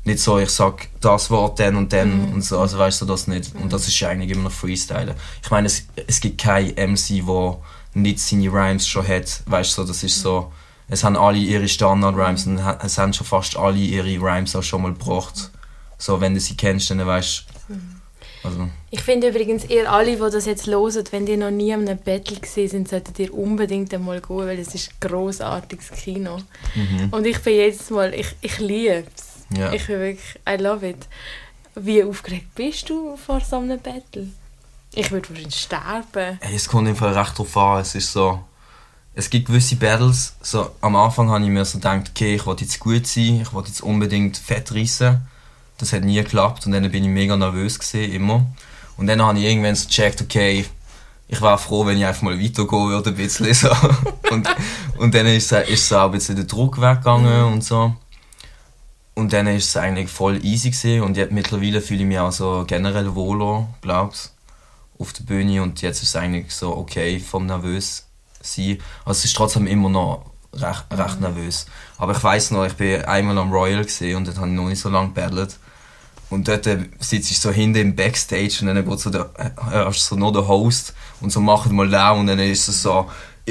nicht 0.04 0.20
so, 0.20 0.38
ich 0.38 0.50
sage 0.50 0.88
das 1.02 1.32
Wort 1.32 1.60
dann 1.60 1.76
und 1.76 1.92
dann 1.92 2.28
Mhm. 2.28 2.34
und 2.34 2.42
so, 2.44 2.60
also 2.60 2.78
weißt 2.78 3.02
du 3.02 3.06
das 3.06 3.28
nicht. 3.28 3.56
Und 3.56 3.72
das 3.74 3.88
ist 3.88 4.04
eigentlich 4.04 4.32
immer 4.32 4.44
noch 4.44 4.52
Freestyle. 4.52 5.16
Ich 5.42 5.50
meine, 5.50 5.68
es, 5.68 5.86
es 6.08 6.20
gibt 6.20 6.40
kein 6.42 6.68
MC, 6.76 7.26
der 7.26 7.58
nicht 7.96 8.20
seine 8.20 8.52
Rhymes 8.52 8.88
schon 8.88 9.08
hat, 9.08 9.42
weißt 9.46 9.78
du, 9.78 9.84
das 9.86 10.04
ist 10.04 10.22
so, 10.22 10.52
es 10.90 11.04
haben 11.04 11.16
alle 11.16 11.38
ihre 11.38 11.68
Standard-Rhymes 11.68 12.46
und 12.48 12.60
es 12.84 12.98
haben 12.98 13.14
schon 13.14 13.26
fast 13.26 13.58
alle 13.58 13.78
ihre 13.78 14.22
Rhymes 14.22 14.56
auch 14.56 14.62
schon 14.64 14.82
mal 14.82 14.94
gebracht. 14.94 15.50
So, 15.98 16.20
wenn 16.20 16.34
du 16.34 16.40
sie 16.40 16.58
kennst, 16.58 16.90
dann 16.92 17.04
weißt 17.06 17.46
du, 17.48 17.53
also, 18.44 18.70
Ich 18.92 19.02
finde 19.02 19.30
übrigens, 19.30 19.66
ihr 19.66 19.92
alle, 19.92 20.16
die 20.16 20.18
das 20.18 20.46
jetzt 20.46 20.68
hören, 20.68 21.04
wenn 21.12 21.28
ihr 21.28 21.38
noch 21.38 21.52
nie 21.52 21.74
an 21.74 21.88
einem 21.88 21.98
Battle 21.98 22.38
gesehen 22.40 22.70
sind, 22.70 22.90
solltet 22.90 23.20
ihr 23.20 23.34
unbedingt 23.34 23.94
einmal 23.94 24.22
gehen, 24.22 24.38
weil 24.38 24.60
es 24.60 24.76
ist 24.76 25.00
großartiges 25.02 25.92
Kino. 25.92 26.38
mhm. 26.76 27.10
Und 27.12 27.26
ich 27.26 27.40
bin 27.42 27.54
jedes 27.54 27.90
Mal, 27.90 28.14
ich, 28.14 28.36
ich 28.42 28.60
liebe 28.60 29.06
es. 29.16 29.58
ja. 29.58 29.72
Ich 29.74 29.88
bin 29.88 30.00
wirklich, 30.00 30.40
I 30.48 30.62
love 30.62 30.88
it. 30.88 31.08
Wie 31.76 32.04
aufgeregt 32.04 32.54
bist 32.56 32.90
du 32.90 33.18
vor 33.18 33.42
so 33.42 33.58
einem 33.58 33.80
Battle? 33.80 34.28
Ich 34.94 35.10
würde 35.10 35.30
wahrscheinlich 35.30 35.56
sterben. 35.56 36.38
Hey, 36.40 36.56
es 36.56 36.68
kommt 36.68 36.88
im 36.88 36.96
Fall 36.96 37.18
recht 37.18 37.38
drauf 37.38 37.58
an. 37.58 37.82
Es 37.82 37.96
ist 37.96 38.12
so. 38.12 38.40
Es 39.16 39.30
gibt 39.30 39.48
gewisse 39.48 39.76
Battles. 39.76 40.36
So, 40.42 40.72
am 40.82 40.96
Anfang 40.96 41.30
habe 41.30 41.44
ich 41.44 41.50
mir 41.50 41.66
so 41.66 41.78
gedacht, 41.78 42.10
okay, 42.10 42.36
ich 42.36 42.46
will 42.46 42.56
jetzt 42.60 42.80
gut 42.80 43.08
sein, 43.08 43.42
ich 43.42 43.54
will 43.54 43.64
jetzt 43.66 43.82
unbedingt 43.82 44.38
fett 44.38 44.74
reissen. 44.74 45.22
Das 45.78 45.92
hat 45.94 46.04
nie 46.04 46.16
geklappt 46.16 46.66
und 46.66 46.72
dann 46.72 46.90
bin 46.92 47.04
ich 47.04 47.10
mega 47.10 47.36
nervös 47.36 47.80
gewesen, 47.80 48.12
immer. 48.14 48.46
Und 48.98 49.08
dann 49.08 49.22
habe 49.22 49.40
ich 49.40 49.46
irgendwann 49.46 49.76
so 49.76 49.88
gecheckt, 49.88 50.22
okay, 50.22 50.66
ich 51.28 51.42
wäre 51.42 51.58
froh, 51.58 51.86
wenn 51.86 51.98
ich 51.98 52.06
einfach 52.06 52.22
mal 52.22 52.40
weitergehen 52.40 52.90
würde, 52.90 53.10
ein 53.10 53.16
bisschen 53.16 53.54
so. 53.54 53.70
und, 54.32 54.48
und 54.98 55.16
dann 55.16 55.26
ist, 55.26 55.52
es- 55.52 55.70
ist 55.70 55.88
so 55.90 55.98
auch 55.98 56.06
ein 56.06 56.12
bisschen 56.12 56.36
der 56.36 56.46
Druck 56.46 56.80
weggegangen 56.80 57.46
und 57.46 57.64
so. 57.64 57.96
Und 59.16 59.32
dann 59.34 59.48
ist 59.48 59.70
es 59.70 59.78
eigentlich 59.78 60.10
voll 60.10 60.44
easy 60.44 60.72
gewesen 60.72 61.02
und 61.04 61.18
jetzt 61.18 61.32
mittlerweile 61.32 61.82
fühle 61.82 62.02
ich 62.02 62.08
mich 62.08 62.20
auch 62.20 62.32
so 62.32 62.64
generell 62.68 63.14
wohler, 63.16 63.68
glaubst 63.82 64.34
auf 65.00 65.14
der 65.14 65.24
Bühne 65.24 65.62
und 65.62 65.82
jetzt 65.82 66.02
ist 66.02 66.10
es 66.10 66.16
eigentlich 66.16 66.54
so 66.54 66.76
okay 66.76 67.20
vom 67.20 67.46
nervös 67.46 68.06
sein. 68.42 68.78
Also 69.06 69.20
es 69.20 69.26
ist 69.26 69.36
trotzdem 69.36 69.68
immer 69.68 69.90
noch 69.90 70.26
recht, 70.54 70.86
recht 70.92 71.20
nervös. 71.20 71.66
Aber 71.98 72.14
ich 72.16 72.24
weiß 72.24 72.52
noch, 72.52 72.66
ich 72.66 72.74
bin 72.74 73.04
einmal 73.06 73.38
am 73.38 73.52
Royal 73.52 73.84
gesehen 73.84 74.18
und 74.18 74.28
dort 74.28 74.38
habe 74.38 74.48
ich 74.48 74.54
noch 74.54 74.68
nicht 74.68 74.80
so 74.80 74.90
lange 74.90 75.10
gebattelt. 75.10 75.58
Und 76.34 76.48
dort 76.48 76.68
äh, 76.68 76.80
sitze 77.00 77.32
ich 77.32 77.40
so 77.40 77.52
hinten 77.52 77.80
im 77.80 77.96
Backstage 77.96 78.58
und 78.62 78.68
dann 78.68 78.84
geht 78.88 79.00
so 79.00 79.10
der, 79.10 79.30
äh, 79.38 79.50
hörst 79.72 80.02
du 80.12 80.16
so 80.16 80.20
nur 80.20 80.34
der 80.34 80.48
Host 80.48 80.94
und 81.22 81.32
so 81.32 81.40
macht 81.40 81.72
mal 81.72 81.88
Lärm 81.88 82.20
und 82.20 82.28
dann 82.28 82.40
ist 82.40 82.68
es 82.68 82.82
so, 82.82 83.10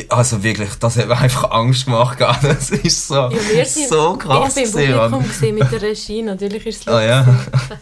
also 0.09 0.43
wirklich, 0.43 0.71
das 0.81 0.97
hat 0.97 1.07
mir 1.09 1.17
einfach 1.19 1.51
Angst 1.51 1.85
gemacht. 1.85 2.19
Das 2.43 2.71
ist 2.71 3.09
so, 3.09 3.15
Ja, 3.15 3.31
wir 3.31 3.65
sind, 3.65 3.89
so 3.89 4.17
krass 4.17 4.57
Ich 4.57 4.65
bin 4.65 4.73
gewesen, 4.73 4.93
im. 4.95 5.11
Publikum 5.11 5.29
gesehen 5.29 5.55
mit 5.55 5.73
der 5.73 5.83
Regie, 5.83 6.23
natürlich 6.23 6.67
ist 6.67 6.81
es 6.83 6.89
Ah 6.93 7.03
ja. 7.03 7.21
lustig. 7.21 7.79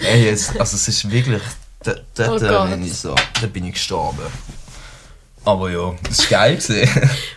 Ey, 0.00 0.24
jetzt, 0.24 0.58
also 0.58 0.76
es 0.76 0.88
ist 0.88 1.10
wirklich, 1.10 1.42
da, 1.82 1.94
da, 2.14 2.32
Oh 2.32 2.38
da, 2.38 2.64
bin 2.64 2.84
ich 2.84 2.94
so, 2.94 3.14
da 3.40 3.46
bin 3.46 3.64
ich 3.66 3.74
gestorben. 3.74 4.22
Aber 5.44 5.70
ja, 5.70 5.94
das 6.02 6.30
war 6.30 6.40
geil. 6.48 6.58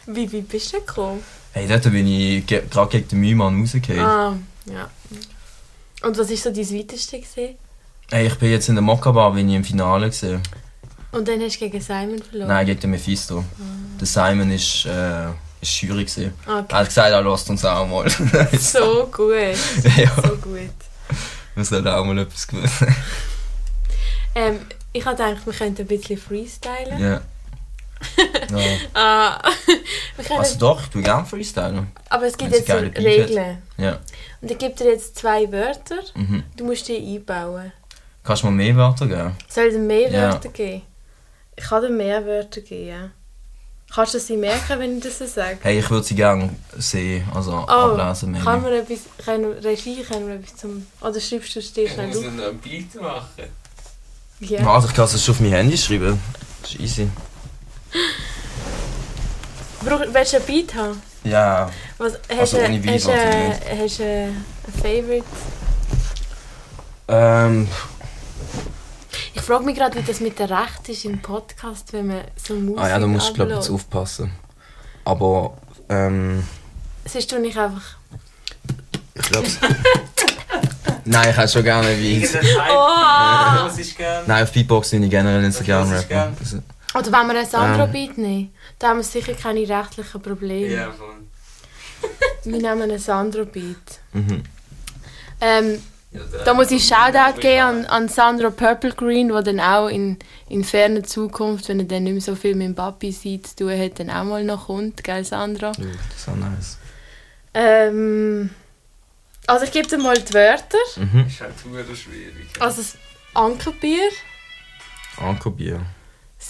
Wie 0.08 0.34
weit 0.34 0.50
bist 0.50 0.74
du 0.74 0.78
gekommen? 0.80 1.22
hey, 1.54 1.68
dort 1.68 1.84
bin 1.84 2.08
ich 2.08 2.46
ge 2.46 2.64
gerade 2.70 2.90
gegen 2.90 3.08
den 3.10 3.20
Mühmann 3.20 3.60
rausgefallen. 3.62 4.02
Ah, 4.04 4.36
ja. 4.66 4.90
Und 6.04 6.18
was 6.18 6.30
war 6.30 6.38
so 6.38 6.52
dein 6.52 6.70
weiteste? 6.80 7.20
Gewesen? 7.20 7.56
Hey, 8.10 8.28
ich 8.28 8.36
bin 8.36 8.52
jetzt 8.52 8.68
in 8.70 8.76
der 8.76 8.82
Mokka-Bar, 8.82 9.32
bin 9.34 9.48
ich 9.50 9.56
im 9.56 9.64
Finale 9.64 10.08
gesehen. 10.08 10.42
Und 11.12 11.28
dann 11.28 11.42
hast 11.42 11.56
du 11.56 11.60
gegen 11.70 11.82
Simon 11.82 12.22
verloren? 12.22 12.48
Nein, 12.48 12.66
gegen 12.66 12.80
den 12.80 12.92
Mephisto. 12.92 13.44
Der 14.00 14.08
Simon 14.08 14.50
ist, 14.52 14.86
äh, 14.86 15.28
ist 15.62 15.82
gewesen. 15.82 16.34
Okay. 16.46 16.66
Er 16.70 16.78
hat 16.80 16.88
gesagt, 16.88 17.12
er 17.12 17.22
lässt 17.22 17.50
uns 17.50 17.64
auch 17.66 17.88
mal. 17.88 18.10
So 18.60 19.08
gut. 19.12 19.34
ja, 19.98 20.16
So 20.16 20.36
gut. 20.38 20.70
wir 21.56 21.66
sollen 21.66 21.88
auch 21.88 22.04
mal 22.06 22.18
etwas 22.20 22.48
gewinnen. 22.48 22.70
Ähm, 24.34 24.62
ich 24.94 25.04
habe 25.06 25.18
gedacht, 25.18 25.46
wir 25.46 25.52
könnten 25.52 25.82
ein 25.82 25.88
bisschen 25.88 26.18
freestylen. 26.18 26.98
ja. 27.00 27.22
Ja. 28.52 28.58
Ah, 28.94 29.42
wir 30.16 30.26
können, 30.26 30.40
Also 30.40 30.58
doch, 30.60 30.82
ich 30.82 30.90
bin 30.90 31.04
gerne 31.04 31.26
Freestylen. 31.26 31.92
aber 32.10 32.26
es 32.26 32.38
gibt 32.38 32.52
wenn's 32.52 32.68
jetzt. 32.68 32.98
Regeln. 32.98 33.62
Ja. 33.78 34.00
Und 34.42 34.52
ich 34.52 34.58
gebe 34.58 34.74
dir 34.76 34.92
jetzt 34.92 35.18
zwei 35.18 35.52
Wörter. 35.52 36.00
Mhm. 36.16 36.44
Du 36.58 36.66
musst 36.66 36.88
die 36.88 36.98
einbauen. 36.98 37.72
Kannst 38.24 38.44
du 38.44 38.48
mir 38.48 38.54
mehr 38.64 38.76
Wörter 38.76 39.08
geben? 39.08 39.36
Soll 39.50 39.66
ich 39.66 39.74
dir 39.74 39.80
mehr 39.80 40.12
Ja. 40.12 40.22
Wörter 40.34 40.50
geben? 40.50 40.82
Ich 41.56 41.64
kann 41.64 41.82
dir 41.84 41.90
mehr 41.90 42.26
Wörter 42.26 42.62
geben. 42.62 43.12
Kannst 43.94 44.14
du 44.14 44.20
sie 44.20 44.38
merken, 44.38 44.80
wenn 44.80 44.98
ich 45.00 45.04
das 45.04 45.20
so 45.20 45.26
sage? 45.28 45.58
Hey, 45.62 45.80
ich 45.80 45.90
würde 45.90 46.06
sie 46.06 46.16
gerne 46.16 46.50
sehen, 46.78 47.28
also 47.34 47.54
ablesen. 47.56 48.32
maybe. 48.32 48.42
Oh, 48.44 48.46
kann 48.46 48.62
man 48.62 48.72
etwas, 48.74 49.00
können, 49.26 49.52
Regie, 49.52 50.02
können 50.04 50.28
wir 50.30 50.36
etwas 50.36 50.56
zum... 50.56 50.88
Oder 51.02 51.20
schreibst 51.20 51.54
du 51.56 51.60
es 51.60 51.74
dir 51.74 51.84
Ich 51.86 51.92
schnell 51.92 52.08
muss 52.08 52.18
auf? 52.20 52.24
noch 52.32 52.48
ein 52.48 52.58
Beat 52.60 52.96
machen. 53.02 53.44
Ja. 54.40 54.66
Also 54.74 54.88
ich 54.88 54.94
kann 54.94 55.06
es 55.06 55.24
schon 55.26 55.36
auf 55.36 55.42
mein 55.42 55.52
Handy 55.52 55.78
schreiben. 55.78 56.18
Das 56.62 56.72
ist 56.72 56.80
easy. 56.80 57.10
Brauch, 59.84 60.02
willst 60.12 60.34
du 60.34 60.38
ein 60.38 60.44
Beat 60.46 60.76
haben? 60.76 61.02
Ja. 61.24 61.70
Was, 61.98 62.14
hast 62.30 62.40
Also 62.40 62.58
du 62.58 62.66
ohne 62.66 62.80
Beat, 62.80 62.94
hast, 62.96 63.08
du- 63.08 63.82
hast 63.84 64.00
du 64.00 64.04
ein 64.04 64.46
Favorite? 64.82 65.26
Ähm, 67.08 67.68
Ich 69.34 69.42
frage 69.42 69.66
mich 69.66 69.76
gerade, 69.76 69.98
wie 69.98 70.04
das 70.04 70.20
mit 70.20 70.38
der 70.40 70.50
Recht 70.50 70.88
ist 70.88 71.04
im 71.06 71.22
Podcast, 71.22 71.92
wenn 71.94 72.08
man 72.08 72.22
so 72.36 72.54
Musik 72.54 72.80
ah 72.80 72.90
ja, 72.90 73.00
da 73.00 73.08
musst 73.08 73.30
du 73.30 73.34
glaube 73.34 73.54
jetzt 73.54 73.70
aufpassen. 73.70 74.32
Aber, 75.04 75.58
ähm, 75.90 76.44
Siehst 77.06 77.32
du 77.32 77.40
nicht 77.40 77.58
einfach... 77.58 77.82
ich 79.16 79.22
glaube 79.24 79.48
Nein, 81.06 81.30
ich 81.32 81.38
hätte 81.38 81.48
schon 81.52 81.64
gerne 81.64 81.90
ist 83.80 83.98
gern? 83.98 84.24
Nein, 84.28 84.44
auf 84.44 84.52
Beatbox 84.52 84.92
bin 84.92 85.04
ich 85.04 85.10
generell 85.10 85.42
nicht 85.42 85.56
Also, 86.94 87.10
Oder 87.10 87.20
wenn 87.20 87.28
wir 87.28 87.40
ein 87.40 87.46
Sandro 87.46 87.84
Ähm. 87.84 87.92
Beat 87.92 88.18
nehmen, 88.18 88.54
da 88.80 88.90
haben 88.90 88.98
wir 88.98 89.04
sicher 89.04 89.34
keine 89.34 89.68
rechtlichen 89.68 90.22
Probleme. 90.22 90.74
Ja, 90.74 90.92
von. 90.92 91.30
Wir 92.44 92.58
nehmen 92.60 92.82
einen 92.82 93.00
Sandro 93.00 93.46
Beat. 93.46 94.00
Mhm. 94.14 94.44
Ähm, 95.40 95.82
Ja, 96.12 96.22
da 96.44 96.54
muss 96.54 96.72
ich 96.72 96.86
Shoutout 96.86 97.40
geben 97.40 97.62
an, 97.62 97.86
an 97.86 98.08
Sandro 98.10 98.52
Purple 98.52 98.92
Green, 98.94 99.30
der 99.30 99.44
dann 99.44 99.60
auch 99.60 99.88
in, 99.88 100.18
in 100.50 100.64
ferner 100.64 101.04
Zukunft, 101.04 101.70
wenn 101.70 101.80
er 101.80 101.86
dann 101.86 102.04
nicht 102.04 102.14
mehr 102.14 102.22
so 102.22 102.36
viel 102.36 102.56
mit 102.56 102.68
dem 102.68 102.76
Papi 102.76 103.12
sieht, 103.12 103.48
zu 103.48 103.56
tun 103.58 103.80
hat, 103.80 104.00
dann 104.00 104.10
auch 104.10 104.24
mal 104.26 104.44
noch 104.44 104.66
kommt, 104.66 105.04
gell 105.04 105.24
Sandro? 105.24 105.68
Ja, 105.68 105.72
das 106.10 106.18
ist 106.18 106.28
auch 106.28 106.36
nice. 106.36 106.78
Ähm, 107.54 108.50
also 109.48 109.66
ich 109.66 109.72
gebe 109.72 109.88
dir 109.88 109.98
mal 110.00 110.18
die 110.18 110.34
Wörter. 110.34 110.78
Mhm. 110.98 111.28
Ist 111.28 111.40
halt 111.40 111.54
schwierig. 111.96 112.50
Also 112.60 112.82
das 112.82 112.98
Ankerbier, 113.34 114.10
Ankerbier. 115.18 115.82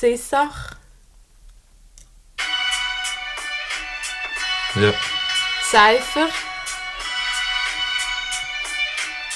Sissach, 0.01 0.71
Ja. 4.73 4.91
Seifer, 5.71 6.27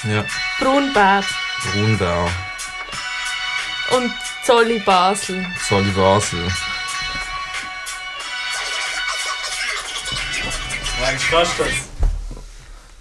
Ja. 0.02 0.24
Brunbär 0.58 1.22
Brunbär. 1.72 2.28
und 3.90 4.12
Zolli 4.44 4.80
Basel. 4.80 5.46
Soli 5.68 5.90
Basel. 5.92 6.44
Weißt 11.00 11.24
du, 11.30 11.36
kannst 11.36 11.58
du 11.60 11.62
das? 11.62 11.72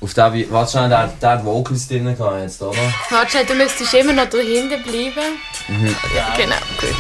Auf 0.02 0.14
der, 0.14 0.52
warte 0.52 0.72
schnell, 0.72 0.90
der, 0.90 1.08
der 1.20 1.30
hat 1.32 1.44
Vocals 1.46 1.88
drin 1.88 2.16
gehabt 2.16 2.42
jetzt, 2.44 2.62
oder? 2.62 2.78
Warte, 3.10 3.32
schnell, 3.32 3.46
du 3.48 3.56
müsstest 3.56 3.92
immer 3.96 4.14
noch 4.14 4.30
da 4.30 4.38
hinten 4.38 4.84
bleiben. 4.84 5.40
Mhm. 5.68 5.96
Ja, 6.16 6.36
genau, 6.38 6.58
gut. 6.80 6.96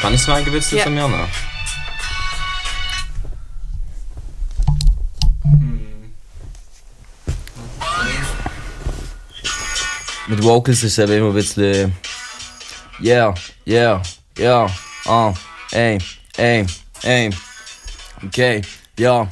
Kann 0.00 0.14
ich 0.14 0.20
es 0.20 0.26
mal 0.26 0.42
gewitzt 0.42 0.72
Ja. 0.72 0.84
von 0.84 0.94
mir 0.94 1.06
noch? 1.08 1.28
Hm. 5.44 6.12
Mit 10.28 10.42
Vocals 10.42 10.82
ist 10.82 10.92
es 10.92 10.98
eben 10.98 11.12
immer 11.18 11.28
ein 11.28 11.34
bisschen. 11.34 11.92
Yeah, 13.02 13.34
yeah, 13.66 14.02
yeah, 14.38 14.70
ah, 15.06 15.32
ey, 15.72 15.98
ey, 16.36 16.66
ey. 17.02 17.30
Okay, 18.26 18.60
ja. 18.98 19.26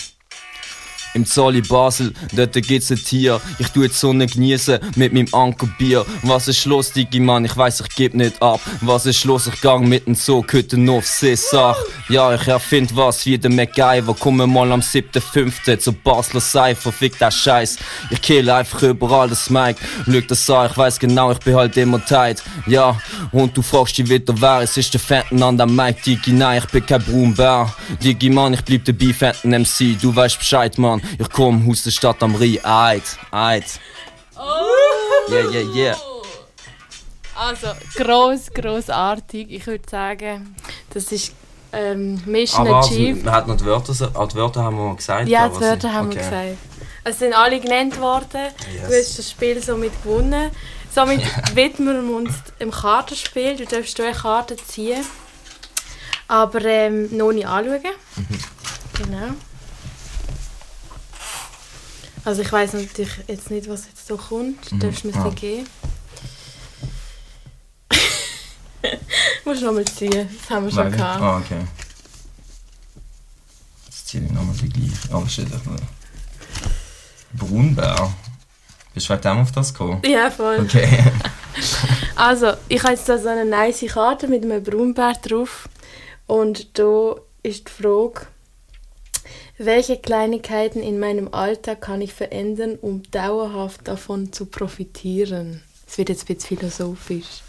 Im 1.14 1.26
Zolli 1.26 1.62
Basel, 1.62 2.12
dort 2.32 2.52
geht's 2.54 2.90
ein 2.90 2.96
Tier. 2.96 3.40
Ich 3.58 3.68
tu 3.68 3.82
die 3.82 3.88
Sonne 3.88 4.26
genießen 4.26 4.78
mit 4.96 5.12
meinem 5.12 5.32
Ankerbier. 5.32 6.04
Was 6.22 6.48
ist 6.48 6.64
los, 6.64 6.92
Digi 6.92 7.20
Mann? 7.20 7.44
Ich 7.44 7.56
weiß, 7.56 7.80
ich 7.80 7.88
geb 7.94 8.14
nicht 8.14 8.40
ab. 8.42 8.60
Was 8.80 9.06
ist 9.06 9.24
los? 9.24 9.46
Ich 9.46 9.60
gang 9.60 9.86
mit 9.86 10.06
dem 10.06 10.14
Zug 10.14 10.52
heute 10.52 10.78
noch 10.78 10.98
auf 10.98 11.06
Sissach. 11.06 11.78
Ja, 12.08 12.34
ich 12.34 12.46
erfind 12.46 12.94
was 12.94 13.24
wie 13.26 13.38
der 13.38 13.50
MacGyver. 13.50 14.14
Komme 14.14 14.46
mal 14.46 14.70
am 14.70 14.80
7.5. 14.80 15.78
zur 15.78 15.92
Basler 15.94 16.40
Cypher. 16.40 16.92
Fick 16.92 17.18
der 17.18 17.30
Scheiß. 17.30 17.78
Ich 18.10 18.20
kill 18.22 18.50
einfach 18.50 18.82
überall 18.82 19.28
das 19.28 19.50
Mic. 19.50 19.76
Schau 20.06 20.20
das 20.20 20.50
an, 20.50 20.70
ich 20.70 20.76
weiß 20.76 20.98
genau, 20.98 21.32
ich 21.32 21.38
bin 21.38 21.54
halt 21.54 21.76
immer 21.76 22.04
tight. 22.04 22.42
Ja, 22.66 23.00
und 23.32 23.56
du 23.56 23.62
fragst 23.62 23.98
dich 23.98 24.08
wieder, 24.08 24.34
wer 24.40 24.60
es 24.60 24.76
ist 24.76 24.92
der 24.92 25.00
Fenton 25.00 25.42
an 25.42 25.56
der 25.56 25.66
Mic, 25.66 26.02
Digi. 26.02 26.32
Nein, 26.32 26.62
ich 26.64 26.70
bin 26.70 26.84
kein 26.84 27.02
Brunbär. 27.02 27.74
Digi 28.02 28.30
Mann, 28.30 28.54
ich 28.54 28.62
bleib 28.62 28.84
dabei, 28.84 29.12
Fenton 29.12 29.50
MC. 29.50 29.98
Du 30.00 30.14
weißt 30.14 30.38
Bescheid, 30.38 30.76
Mann. 30.78 31.02
Ich 31.18 31.30
komm 31.30 31.70
aus 31.70 31.82
der 31.84 31.90
Stadt 31.90 32.22
am 32.22 32.34
Rhein. 32.34 32.58
Eit, 32.64 33.02
eit. 33.30 33.80
Yeah, 35.30 35.50
yeah, 35.50 35.74
yeah. 35.74 35.96
Also, 37.36 37.68
gross, 37.94 38.50
grossartig. 38.52 39.50
Ich 39.50 39.66
würde 39.66 39.84
sagen, 39.88 40.56
das 40.90 41.12
ist 41.12 41.32
ähm, 41.72 42.20
Mission 42.26 42.66
Aber 42.66 42.76
also, 42.78 42.94
Achieved. 42.94 43.24
man 43.24 43.34
hat 43.34 43.46
noch 43.46 43.56
die 43.56 43.64
Wörter, 43.64 43.92
so- 43.94 44.08
ah, 44.14 44.26
die 44.26 44.34
Wörter 44.36 44.62
haben 44.64 44.76
wir 44.76 44.96
gesagt. 44.96 45.28
Ja, 45.28 45.48
die 45.48 45.60
Wörter 45.60 45.92
haben 45.92 46.10
wir 46.10 46.16
okay. 46.16 46.24
gesagt. 46.30 46.56
Es 47.04 47.18
sind 47.20 47.32
alle 47.34 47.60
genannt 47.60 47.98
worden. 48.00 48.28
Du 48.88 48.92
Yes. 48.94 49.08
hast 49.10 49.18
das 49.18 49.30
Spiel 49.30 49.62
somit 49.62 49.92
gewonnen. 50.02 50.50
Somit 50.94 51.20
widmen 51.54 52.08
wir 52.08 52.16
uns 52.16 52.32
dem 52.58 52.70
Kartenspiel. 52.70 53.56
Du 53.56 53.66
darfst 53.66 53.96
hier 53.96 54.06
eine 54.06 54.14
Karte 54.16 54.56
ziehen. 54.56 55.04
Aber 56.26 56.62
ähm, 56.64 57.14
noch 57.16 57.32
nicht 57.32 57.46
anschauen. 57.46 57.80
Mhm. 58.16 58.38
Genau. 59.04 59.28
Also 62.28 62.42
ich 62.42 62.52
weiß 62.52 62.74
natürlich 62.74 63.08
jetzt 63.26 63.50
nicht, 63.50 63.70
was 63.70 63.86
jetzt 63.86 64.06
so 64.06 64.18
kommt. 64.18 64.70
Du 64.70 64.74
Mhm. 64.74 64.80
darfst 64.80 65.02
mir 65.06 65.14
Ah. 65.16 65.30
sie 65.30 65.34
geben. 65.34 65.66
musst 69.46 69.62
nochmal 69.62 69.86
ziehen. 69.86 70.28
Das 70.38 70.50
haben 70.50 70.66
wir 70.66 70.70
schon 70.72 70.86
Wegen- 70.88 70.96
gehabt. 70.98 71.22
Ah, 71.22 71.38
okay. 71.38 71.64
Jetzt 73.86 74.08
ziehe 74.08 74.22
ich 74.24 74.30
nochmal 74.30 74.54
die 74.56 74.68
gleiche. 74.68 75.14
Aber 75.14 75.26
steht 75.26 75.46
einfach 75.50 75.70
nur. 75.70 75.80
Brunbär. 77.32 78.12
Bist 78.92 79.08
du 79.08 79.16
dem 79.16 79.38
auf 79.38 79.52
das 79.52 79.72
gekommen? 79.72 80.02
Ja, 80.04 80.30
voll. 80.30 80.60
Okay. 80.60 81.04
Also, 82.14 82.52
ich 82.68 82.80
habe 82.82 82.92
jetzt 82.92 83.08
da 83.08 83.16
so 83.18 83.28
eine 83.28 83.44
nice 83.44 83.84
Karte 83.88 84.28
mit 84.28 84.44
einem 84.44 84.62
Braunbär 84.62 85.14
drauf. 85.14 85.68
Und 86.26 86.78
da 86.78 87.14
ist 87.42 87.66
die 87.68 87.72
Frage, 87.82 88.26
welche 89.58 89.98
Kleinigkeiten 89.98 90.82
in 90.82 91.00
meinem 91.00 91.34
Alltag 91.34 91.80
kann 91.80 92.00
ich 92.00 92.14
verändern, 92.14 92.76
um 92.80 93.02
dauerhaft 93.10 93.88
davon 93.88 94.32
zu 94.32 94.46
profitieren? 94.46 95.62
Es 95.86 95.98
wird 95.98 96.08
jetzt 96.08 96.28
ein 96.28 96.36
bisschen 96.36 96.58
philosophisch. 96.58 97.42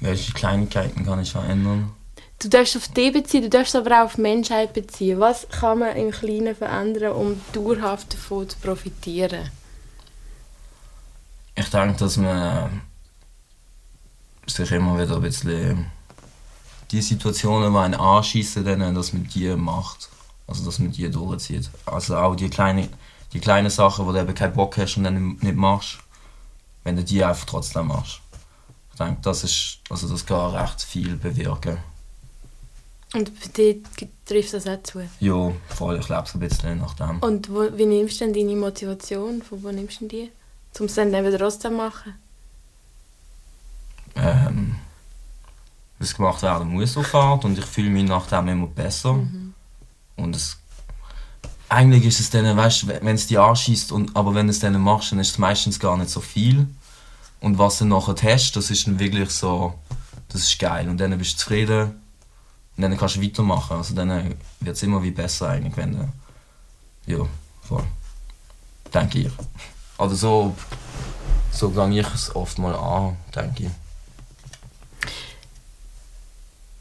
Welche 0.00 0.32
Kleinigkeiten 0.32 1.04
kann 1.04 1.22
ich 1.22 1.30
verändern? 1.30 1.92
Du 2.40 2.48
darfst 2.48 2.76
auf 2.76 2.88
die 2.88 3.10
beziehen, 3.10 3.42
du 3.42 3.50
darfst 3.50 3.74
aber 3.74 4.00
auch 4.00 4.04
auf 4.04 4.18
Menschheit 4.18 4.72
beziehen. 4.72 5.18
Was 5.18 5.48
kann 5.48 5.80
man 5.80 5.96
im 5.96 6.12
Kleinen 6.12 6.54
verändern, 6.54 7.12
um 7.12 7.40
dauerhaft 7.52 8.14
davon 8.14 8.48
zu 8.48 8.56
profitieren? 8.58 9.50
Ich 11.56 11.68
denke, 11.70 11.98
dass 11.98 12.16
man 12.16 12.82
sich 14.46 14.70
immer 14.70 15.00
wieder 15.00 15.16
ein 15.16 15.22
bisschen 15.22 15.86
die 16.92 17.02
Situationen, 17.02 17.72
die 17.72 17.78
einen 17.78 17.94
anschießen, 17.94 18.94
dass 18.94 19.12
man 19.12 19.24
die 19.24 19.48
macht. 19.56 20.08
Also, 20.48 20.64
dass 20.64 20.78
man 20.78 20.90
die 20.90 21.08
durchzieht. 21.10 21.70
Also 21.86 22.16
auch 22.16 22.34
die 22.34 22.48
kleinen 22.48 22.88
die 23.32 23.40
kleinen 23.40 23.70
Sachen, 23.70 24.06
wo 24.06 24.12
du 24.12 24.20
eben 24.20 24.34
keinen 24.34 24.54
Bock 24.54 24.78
hast 24.78 24.96
und 24.96 25.04
dann 25.04 25.36
nicht 25.40 25.54
machst, 25.54 25.98
wenn 26.84 26.96
du 26.96 27.04
die 27.04 27.22
einfach 27.22 27.44
trotzdem 27.44 27.88
machst. 27.88 28.20
Ich 28.92 28.98
denke, 28.98 29.20
das 29.22 29.44
ist, 29.44 29.80
also 29.90 30.08
das 30.08 30.24
kann 30.24 30.54
recht 30.54 30.82
viel 30.82 31.16
bewirken. 31.16 31.76
Und 33.14 33.30
für 33.38 33.48
dich 33.50 33.82
trifft 34.26 34.54
das 34.54 34.66
auch 34.66 34.82
zu. 34.82 35.08
Ja, 35.20 35.52
voll, 35.68 35.98
ich 35.98 36.08
lebe 36.08 36.24
so 36.26 36.38
ein 36.38 36.40
bisschen 36.40 36.78
nach 36.78 36.94
dem. 36.94 37.18
Und 37.20 37.50
wo, 37.50 37.68
wie 37.76 37.86
nimmst 37.86 38.20
du 38.20 38.24
denn 38.24 38.34
deine 38.34 38.56
Motivation? 38.56 39.42
Von 39.42 39.62
wo 39.62 39.70
nimmst 39.70 40.00
du 40.00 40.08
die? 40.08 40.30
Um 40.78 40.86
es 40.86 40.94
dann 40.94 41.12
eben 41.12 41.36
trotzdem 41.36 41.76
machen? 41.76 42.14
ähm, 44.18 44.76
was 45.98 46.14
gemacht 46.14 46.42
werden 46.42 46.68
muss 46.68 46.96
auf 46.96 47.14
Art 47.14 47.44
und 47.44 47.58
ich 47.58 47.64
fühle 47.64 47.90
mich 47.90 48.08
nach 48.08 48.26
dem 48.26 48.48
immer 48.48 48.66
besser. 48.66 49.18
Und 50.18 50.36
es, 50.36 50.58
eigentlich 51.68 52.04
ist 52.04 52.20
es 52.20 52.30
dann, 52.30 52.56
weißt 52.56 52.82
du, 52.82 52.88
wenn 52.88 53.14
es 53.14 53.26
dich 53.26 53.38
anschießt, 53.38 53.92
und, 53.92 54.14
aber 54.16 54.34
wenn 54.34 54.46
du 54.46 54.50
es 54.50 54.60
dann 54.60 54.78
machst, 54.80 55.12
dann 55.12 55.20
ist 55.20 55.30
es 55.30 55.38
meistens 55.38 55.80
gar 55.80 55.96
nicht 55.96 56.10
so 56.10 56.20
viel. 56.20 56.66
Und 57.40 57.58
was 57.58 57.78
du 57.78 57.84
nachher 57.84 58.16
hast, 58.22 58.56
das 58.56 58.70
ist 58.70 58.86
dann 58.86 58.98
wirklich 58.98 59.30
so, 59.30 59.74
das 60.28 60.42
ist 60.42 60.58
geil. 60.58 60.88
Und 60.88 60.98
dann 60.98 61.16
bist 61.16 61.34
du 61.34 61.38
zufrieden 61.38 62.02
und 62.76 62.82
dann 62.82 62.96
kannst 62.96 63.16
du 63.16 63.22
weitermachen. 63.22 63.76
Also 63.76 63.94
dann 63.94 64.34
wird 64.60 64.76
es 64.76 64.82
immer 64.82 65.02
wie 65.02 65.12
besser 65.12 65.50
eigentlich, 65.50 65.76
wenn 65.76 65.92
du, 65.92 66.08
ja, 67.06 67.26
voll. 67.62 67.84
Denke 68.92 69.20
ich. 69.20 69.32
Oder 69.98 70.14
so, 70.14 70.54
so 71.52 71.70
gehe 71.70 72.00
ich 72.00 72.14
es 72.14 72.34
oft 72.34 72.58
mal 72.58 72.74
an, 72.74 73.16
denke 73.34 73.64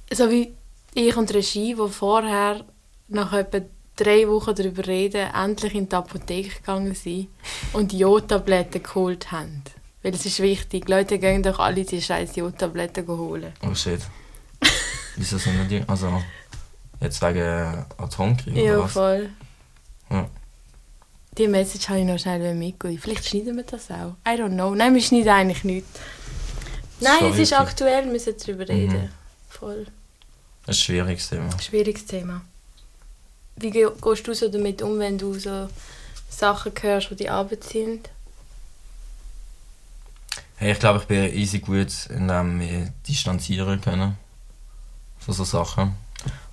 ich. 0.09 0.17
So 0.17 0.29
wie 0.29 0.53
ich 0.93 1.15
und 1.17 1.33
Regie, 1.33 1.75
die 1.75 1.89
vorher 1.89 2.63
nach 3.07 3.33
etwa 3.33 3.61
drei 3.95 4.27
Wochen 4.27 4.53
darüber 4.55 4.85
reden, 4.85 5.29
endlich 5.33 5.73
in 5.75 5.89
die 5.89 5.95
Apotheke 5.95 6.49
gegangen 6.57 6.93
sind 6.95 7.29
und 7.73 7.93
Jodtabletten 7.93 8.83
geholt 8.83 9.31
haben. 9.31 9.63
Weil 10.03 10.13
es 10.13 10.25
ist 10.25 10.39
wichtig, 10.39 10.85
die 10.85 10.91
Leute 10.91 11.17
gehen 11.19 11.41
doch 11.43 11.59
alle 11.59 11.83
die 11.83 12.01
scheiß 12.01 12.35
Jodtabletten 12.35 13.07
holen. 13.07 13.53
Oh 13.67 13.73
shit. 13.73 14.01
Wieso 15.15 15.37
sind 15.37 15.57
denn 15.57 15.67
die? 15.67 15.83
Also, 15.87 16.21
jetzt 17.01 17.21
wegen 17.21 17.85
Atomkrieg 17.97 18.55
Ja, 18.55 18.73
oder 18.73 18.83
was? 18.83 18.91
voll. 18.93 19.29
Ja. 20.11 20.29
Die 21.37 21.47
Message 21.47 21.89
habe 21.89 21.99
ich 21.99 22.05
noch 22.05 22.19
schnell 22.19 22.53
mitgegeben. 22.55 23.01
Vielleicht 23.01 23.25
schneiden 23.25 23.57
wir 23.57 23.63
das 23.63 23.89
auch. 23.91 24.15
I 24.27 24.39
don't 24.39 24.53
know. 24.53 24.73
Nein, 24.75 24.93
wir 24.93 25.01
schneiden 25.01 25.29
eigentlich 25.29 25.63
nicht. 25.63 25.85
Nein, 26.99 27.19
Schon 27.19 27.31
es 27.33 27.39
ist 27.39 27.53
aktuell, 27.53 28.05
wir 28.05 28.11
müssen 28.11 28.33
darüber 28.39 28.67
reden. 28.67 29.01
Mhm. 29.01 29.09
Voll. 29.49 29.85
Ein 30.65 30.73
schwieriges 30.73 31.29
Thema. 31.29 31.49
Schwieriges 31.59 32.05
Thema. 32.05 32.41
Wie 33.57 33.71
ge- 33.71 33.91
gehst 34.01 34.27
du 34.27 34.33
so 34.33 34.49
damit 34.49 34.81
um, 34.81 34.99
wenn 34.99 35.17
du 35.17 35.33
so 35.37 35.67
Sachen 36.29 36.71
hörst, 36.81 37.09
die 37.09 37.15
dich 37.15 37.31
anbeziehen? 37.31 38.01
Hey, 40.57 40.71
ich 40.71 40.79
glaube, 40.79 40.99
ich 40.99 41.05
bin 41.05 41.33
easy 41.35 41.59
gut 41.59 42.07
in 42.09 42.27
dem 42.27 42.57
mich 42.57 42.89
distanzieren 43.07 43.81
können. 43.81 44.17
Von 45.19 45.33
so 45.33 45.43
Sachen. 45.43 45.95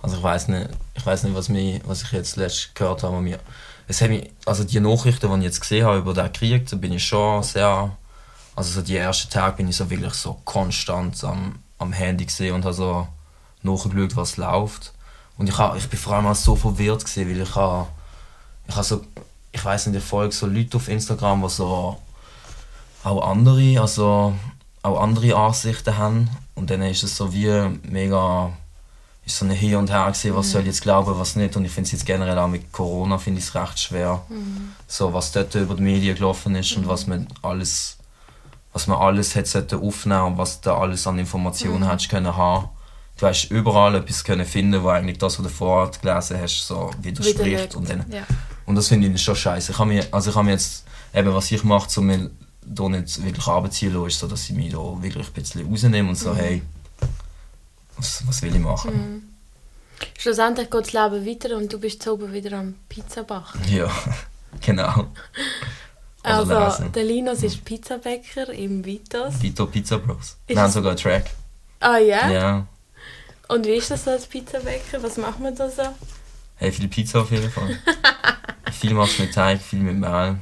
Also 0.02 0.16
ich 0.16 0.22
weiß 0.22 0.48
nicht, 0.48 0.68
ich 0.94 1.04
weiß 1.04 1.24
nicht, 1.24 1.34
was, 1.34 1.48
mich, 1.48 1.80
was 1.86 2.02
ich 2.02 2.12
jetzt 2.12 2.36
letzt 2.36 2.74
gehört 2.74 3.02
habe. 3.02 3.20
Mir, 3.20 3.38
es 3.86 4.00
hat 4.00 4.08
mich, 4.10 4.30
also 4.46 4.64
die 4.64 4.80
Nachrichten, 4.80 5.30
die 5.30 5.38
ich 5.38 5.44
jetzt 5.44 5.60
gesehen 5.60 5.84
habe 5.84 5.98
über 5.98 6.14
den 6.14 6.32
Krieg, 6.32 6.68
da 6.68 6.76
bin 6.76 6.92
ich 6.92 7.04
schon 7.04 7.42
sehr, 7.42 7.96
also 8.56 8.70
so 8.70 8.82
die 8.82 8.96
ersten 8.96 9.30
Tage 9.30 9.56
bin 9.58 9.68
ich 9.68 9.76
so 9.76 9.88
wirklich 9.90 10.14
so 10.14 10.40
konstant 10.44 11.22
am, 11.24 11.58
am 11.78 11.92
Handy 11.92 12.24
gesehen 12.24 12.54
und 12.54 12.64
habe 12.64 12.74
so 12.74 13.08
nachgeschaut, 13.62 14.16
was 14.16 14.36
läuft. 14.38 14.93
Und 15.36 15.48
ich, 15.48 15.58
ha, 15.58 15.74
ich 15.76 15.88
bin 15.88 15.98
vor 15.98 16.14
allem 16.14 16.26
auch 16.26 16.34
so 16.34 16.54
verwirrt 16.54 17.04
gewesen, 17.04 17.28
weil 17.28 17.40
ich 17.42 17.54
habe, 17.54 17.88
ich 18.68 18.74
habe 18.74 18.84
so, 18.84 19.04
ich 19.52 19.64
weiß 19.64 19.86
nicht, 19.86 19.98
ich 19.98 20.04
folge 20.04 20.34
so 20.34 20.46
Leute 20.46 20.76
auf 20.76 20.88
Instagram, 20.88 21.42
die 21.42 21.48
so 21.48 21.98
auch 23.02 23.30
andere, 23.30 23.80
also 23.80 24.34
auch 24.82 25.00
andere 25.00 25.34
Ansichten 25.36 25.96
haben. 25.96 26.30
Und 26.54 26.70
dann 26.70 26.82
ist 26.82 27.02
es 27.02 27.16
so 27.16 27.32
wie 27.32 27.50
mega, 27.82 28.50
ist 29.26 29.38
so 29.38 29.44
ein 29.44 29.50
Hin 29.50 29.76
und 29.76 29.90
Her 29.90 30.06
gewesen, 30.06 30.36
was 30.36 30.50
soll 30.50 30.60
ich 30.62 30.68
jetzt 30.68 30.82
glauben, 30.82 31.18
was 31.18 31.36
nicht. 31.36 31.56
Und 31.56 31.64
ich 31.64 31.72
finde 31.72 31.86
es 31.86 31.92
jetzt 31.92 32.06
generell 32.06 32.38
auch 32.38 32.48
mit 32.48 32.72
Corona 32.72 33.18
finde 33.18 33.40
ich 33.40 33.46
es 33.46 33.54
recht 33.54 33.78
schwer, 33.78 34.22
so 34.86 35.12
was 35.12 35.32
dort 35.32 35.54
über 35.54 35.74
die 35.74 35.82
Medien 35.82 36.14
gelaufen 36.14 36.54
ist 36.54 36.76
und 36.76 36.86
was 36.86 37.06
man 37.06 37.26
alles, 37.42 37.98
was 38.72 38.86
man 38.86 38.98
alles 38.98 39.34
hätte 39.34 39.48
sollte 39.48 39.78
aufnehmen 39.78 40.22
und 40.22 40.38
was 40.38 40.60
da 40.60 40.76
alles 40.78 41.06
an 41.06 41.18
Informationen 41.18 41.88
hättest 41.88 42.08
können 42.08 42.36
haben. 42.36 42.68
Du 43.18 43.26
hast 43.26 43.44
überall 43.50 43.94
etwas 43.94 44.24
können 44.24 44.44
finden, 44.44 44.82
wo 44.82 44.88
eigentlich 44.88 45.18
das, 45.18 45.38
was 45.38 45.44
du 45.46 45.48
vorher 45.52 45.90
gelesen 46.00 46.40
hast, 46.40 46.66
so 46.66 46.90
widerspricht. 47.00 47.74
Und 47.76 47.88
dann 47.88 48.04
Ja. 48.10 48.24
und 48.66 48.74
das 48.74 48.88
finde 48.88 49.06
ich 49.08 49.22
schon 49.22 49.36
scheiße. 49.36 49.72
Ich 49.72 49.78
habe 49.78 49.88
mir, 49.88 50.04
also 50.10 50.30
ich 50.30 50.36
habe 50.36 50.50
jetzt, 50.50 50.84
eben 51.14 51.32
was 51.32 51.50
ich 51.52 51.62
mache, 51.62 51.88
um 52.00 52.06
mir 52.06 52.30
da 52.66 52.88
nicht 52.88 53.22
wirklich 53.24 53.46
lassen, 53.46 54.06
ist 54.06 54.18
so, 54.18 54.26
dass 54.26 54.44
ich 54.44 54.56
mich 54.56 54.72
da 54.72 54.78
wirklich 54.78 55.26
ein 55.28 55.32
bisschen 55.32 55.66
rausnehme 55.70 56.08
und 56.08 56.16
so, 56.16 56.34
hey, 56.34 56.62
was, 57.96 58.26
was 58.26 58.42
will 58.42 58.54
ich 58.56 58.60
machen? 58.60 59.30
Schlussendlich 60.18 60.68
geht 60.70 60.80
das 60.86 60.92
Leben 60.92 61.24
weiter 61.26 61.56
und 61.56 61.72
du 61.72 61.78
bist 61.78 62.02
zu 62.02 62.14
oben 62.14 62.32
wieder 62.32 62.58
am 62.58 62.74
Pizzabacken. 62.88 63.60
Ja, 63.70 63.88
genau. 64.60 65.06
Also, 66.22 66.58
lesen. 66.58 66.92
der 66.92 67.04
Linus 67.04 67.42
ist 67.42 67.64
Pizzabäcker 67.64 68.48
im 68.52 68.84
Vitos. 68.84 69.38
Dito 69.38 69.66
Pizza 69.66 69.98
Bros. 69.98 70.18
Ist 70.18 70.38
Wir 70.48 70.58
haben 70.60 70.68
es- 70.68 70.74
sogar 70.74 70.90
einen 70.92 70.98
Track. 71.00 71.30
Ah 71.80 71.98
ja? 71.98 72.30
Ja. 72.30 72.66
Und 73.48 73.66
wie 73.66 73.76
ist 73.76 73.90
das 73.90 74.04
so 74.04 74.10
als 74.10 74.26
Pizzabäcker? 74.26 75.02
Was 75.02 75.16
macht 75.16 75.40
man 75.40 75.54
da 75.54 75.70
so? 75.70 75.82
Hey, 76.56 76.72
viel 76.72 76.88
Pizza 76.88 77.20
auf 77.20 77.30
jeden 77.30 77.50
Fall. 77.50 77.78
viel 78.72 78.94
machst 78.94 79.18
du 79.18 79.22
mit 79.22 79.34
Teig, 79.34 79.60
viel 79.60 79.80
mit 79.80 79.96
Mehl. 79.96 80.38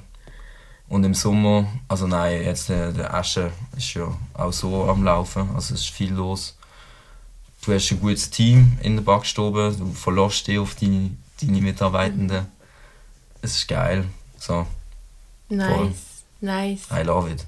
Und 0.88 1.04
im 1.04 1.14
Sommer, 1.14 1.66
also 1.88 2.06
nein, 2.06 2.42
jetzt 2.42 2.68
der, 2.68 2.92
der 2.92 3.14
Asche 3.14 3.50
ist 3.76 3.94
ja 3.94 4.14
auch 4.34 4.52
so 4.52 4.84
am 4.84 5.04
Laufen, 5.04 5.48
also 5.54 5.74
es 5.74 5.80
ist 5.80 5.90
viel 5.90 6.12
los. 6.12 6.54
Du 7.64 7.72
hast 7.72 7.90
ein 7.90 8.00
gutes 8.00 8.28
Team 8.28 8.76
in 8.82 8.96
der 8.96 9.02
Backstube, 9.02 9.74
du 9.78 9.92
verlässt 9.92 10.48
dich 10.48 10.58
auf 10.58 10.74
deine, 10.74 11.10
deine 11.40 11.60
Mitarbeitenden. 11.62 12.46
Es 13.40 13.56
ist 13.56 13.68
geil. 13.68 14.04
So, 14.38 14.66
Nice. 15.52 16.24
Nice. 16.40 16.86
I 16.90 17.02
love 17.02 17.30
it. 17.30 17.46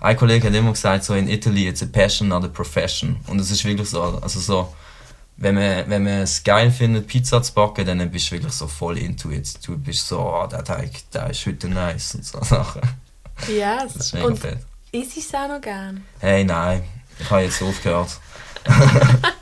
Ein 0.00 0.16
Kollege 0.16 0.48
hat 0.48 0.54
immer 0.54 0.72
gesagt, 0.72 1.04
so 1.04 1.14
in 1.14 1.28
Italy 1.28 1.68
it's 1.68 1.82
a 1.82 1.86
passion, 1.86 2.28
not 2.28 2.44
a 2.44 2.48
profession. 2.48 3.16
Und 3.26 3.40
es 3.40 3.50
ist 3.50 3.64
wirklich 3.64 3.88
so, 3.88 4.02
also 4.02 4.40
so, 4.40 4.74
wenn 5.36 5.54
man, 5.54 5.88
wenn 5.88 6.02
man 6.04 6.12
es 6.22 6.44
geil 6.44 6.70
findet, 6.70 7.06
Pizza 7.06 7.42
zu 7.42 7.52
backen, 7.54 7.84
dann 7.86 8.10
bist 8.10 8.28
du 8.28 8.32
wirklich 8.32 8.52
so 8.52 8.66
voll 8.66 8.98
into 8.98 9.30
it. 9.30 9.48
Du 9.66 9.76
bist 9.76 10.06
so, 10.06 10.20
oh, 10.20 10.46
der 10.46 10.62
Teig, 10.64 10.90
der 11.12 11.30
ist 11.30 11.44
heute 11.46 11.68
nice 11.68 12.14
und 12.14 12.24
so 12.24 12.38
Sachen. 12.42 12.82
Yes. 13.48 13.92
Das 13.94 14.06
ist 14.06 14.14
mega 14.14 14.26
Und 14.26 14.38
fett. 14.38 14.58
isst 14.92 15.16
es 15.16 15.34
auch 15.34 15.48
noch 15.48 15.60
gern? 15.60 16.04
Hey, 16.20 16.44
nein, 16.44 16.82
ich 17.18 17.28
habe 17.30 17.42
jetzt 17.42 17.62
aufgehört. 17.62 18.10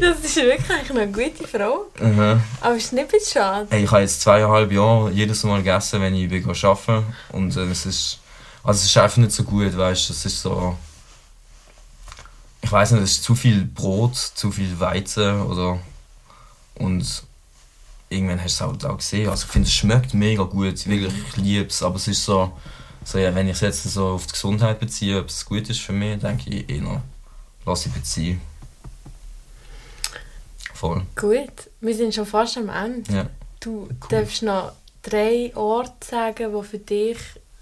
Das 0.00 0.18
ist 0.24 0.36
wirklich 0.36 0.70
eigentlich 0.70 0.90
eine 0.90 1.12
gute 1.12 1.46
Frage. 1.46 1.80
Mhm. 2.00 2.40
Aber 2.60 2.74
ist 2.76 2.92
nicht 2.92 3.04
ein 3.04 3.08
bisschen 3.10 3.42
schade? 3.42 3.66
Hey, 3.70 3.84
ich 3.84 3.90
habe 3.90 4.00
jetzt 4.00 4.20
zweieinhalb 4.22 4.72
Jahre 4.72 5.10
jedes 5.10 5.42
Mal 5.44 5.58
gegessen, 5.58 6.00
wenn 6.00 6.14
ich 6.14 6.28
bin 6.28 6.48
arbeiten 6.48 7.04
Und 7.32 7.56
äh, 7.56 7.64
es 7.64 7.84
ist. 7.86 8.18
Also 8.64 8.78
es 8.78 8.86
ist 8.86 8.96
einfach 8.96 9.16
nicht 9.18 9.32
so 9.32 9.42
gut, 9.42 9.76
weißt 9.76 10.08
du. 10.08 10.12
Es 10.12 10.24
ist 10.24 10.40
so. 10.40 10.76
Ich 12.62 12.70
weiß 12.70 12.92
nicht, 12.92 13.02
es 13.02 13.12
ist 13.12 13.24
zu 13.24 13.34
viel 13.34 13.64
Brot, 13.64 14.16
zu 14.16 14.50
viel 14.52 14.78
Weizen 14.80 15.42
oder. 15.42 15.78
Und 16.76 17.22
irgendwann 18.08 18.42
hast 18.42 18.60
du 18.60 18.64
es 18.64 18.70
halt 18.70 18.84
auch 18.84 18.96
gesehen. 18.96 19.28
Also 19.28 19.44
ich 19.46 19.52
finde, 19.52 19.68
es 19.68 19.74
schmeckt 19.74 20.14
mega 20.14 20.44
gut, 20.44 20.86
wirklich, 20.86 21.12
ich 21.28 21.36
liebe 21.36 21.66
es. 21.66 21.82
Aber 21.82 21.96
es 21.96 22.08
ist 22.08 22.24
so. 22.24 22.52
so 23.04 23.18
ja, 23.18 23.34
wenn 23.34 23.48
ich 23.48 23.54
es 23.54 23.60
jetzt 23.60 23.82
so 23.84 24.08
auf 24.08 24.26
die 24.26 24.32
Gesundheit 24.32 24.78
beziehe, 24.80 25.20
ob 25.20 25.28
es 25.28 25.44
gut 25.44 25.68
ist 25.68 25.80
für 25.80 25.92
mich, 25.92 26.20
denke 26.20 26.50
ich 26.50 26.68
eher, 26.70 27.02
lass 27.66 27.86
ich 27.86 27.92
beziehen. 27.92 28.40
Voll, 30.74 31.02
Gut, 31.14 31.70
wir 31.80 31.94
sind 31.94 32.14
schon 32.14 32.26
fast 32.26 32.56
am 32.56 32.68
Ende. 32.68 33.12
ja. 33.12 33.26
Du 33.60 33.88
darfst 34.08 34.42
noch 34.42 34.72
drei 35.02 35.52
Orte 35.54 35.92
sagen, 36.04 36.52
die 36.52 36.66
für 36.68 36.78
dich 36.78 37.18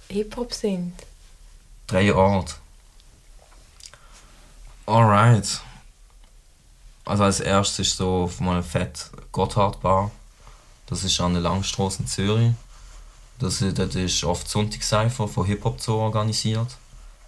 Hip-Hop 0.08 0.54
sind. 0.54 0.94
Drei 1.86 2.14
Orte. 2.14 2.54
Alright. 4.90 5.61
Also 7.05 7.22
als 7.24 7.38
erstes 7.40 7.88
ist 7.88 7.96
so 7.96 8.24
auf 8.24 8.40
mal 8.40 8.62
fett 8.62 9.11
Gotthard 9.33 9.81
Bar. 9.81 10.11
Das 10.87 11.05
ist 11.05 11.20
an 11.20 11.33
der 11.35 11.42
Langstrasse 11.42 12.00
in 12.03 12.09
Zürich. 12.09 12.53
Das, 13.38 13.62
ist- 13.62 13.79
dort 13.79 13.94
ist 13.94 14.24
oft 14.24 14.48
Sonntagscypher 14.48 15.29
von 15.29 15.46
Hip-Hop 15.46 15.81
so 15.81 15.96
organisiert. 15.98 16.76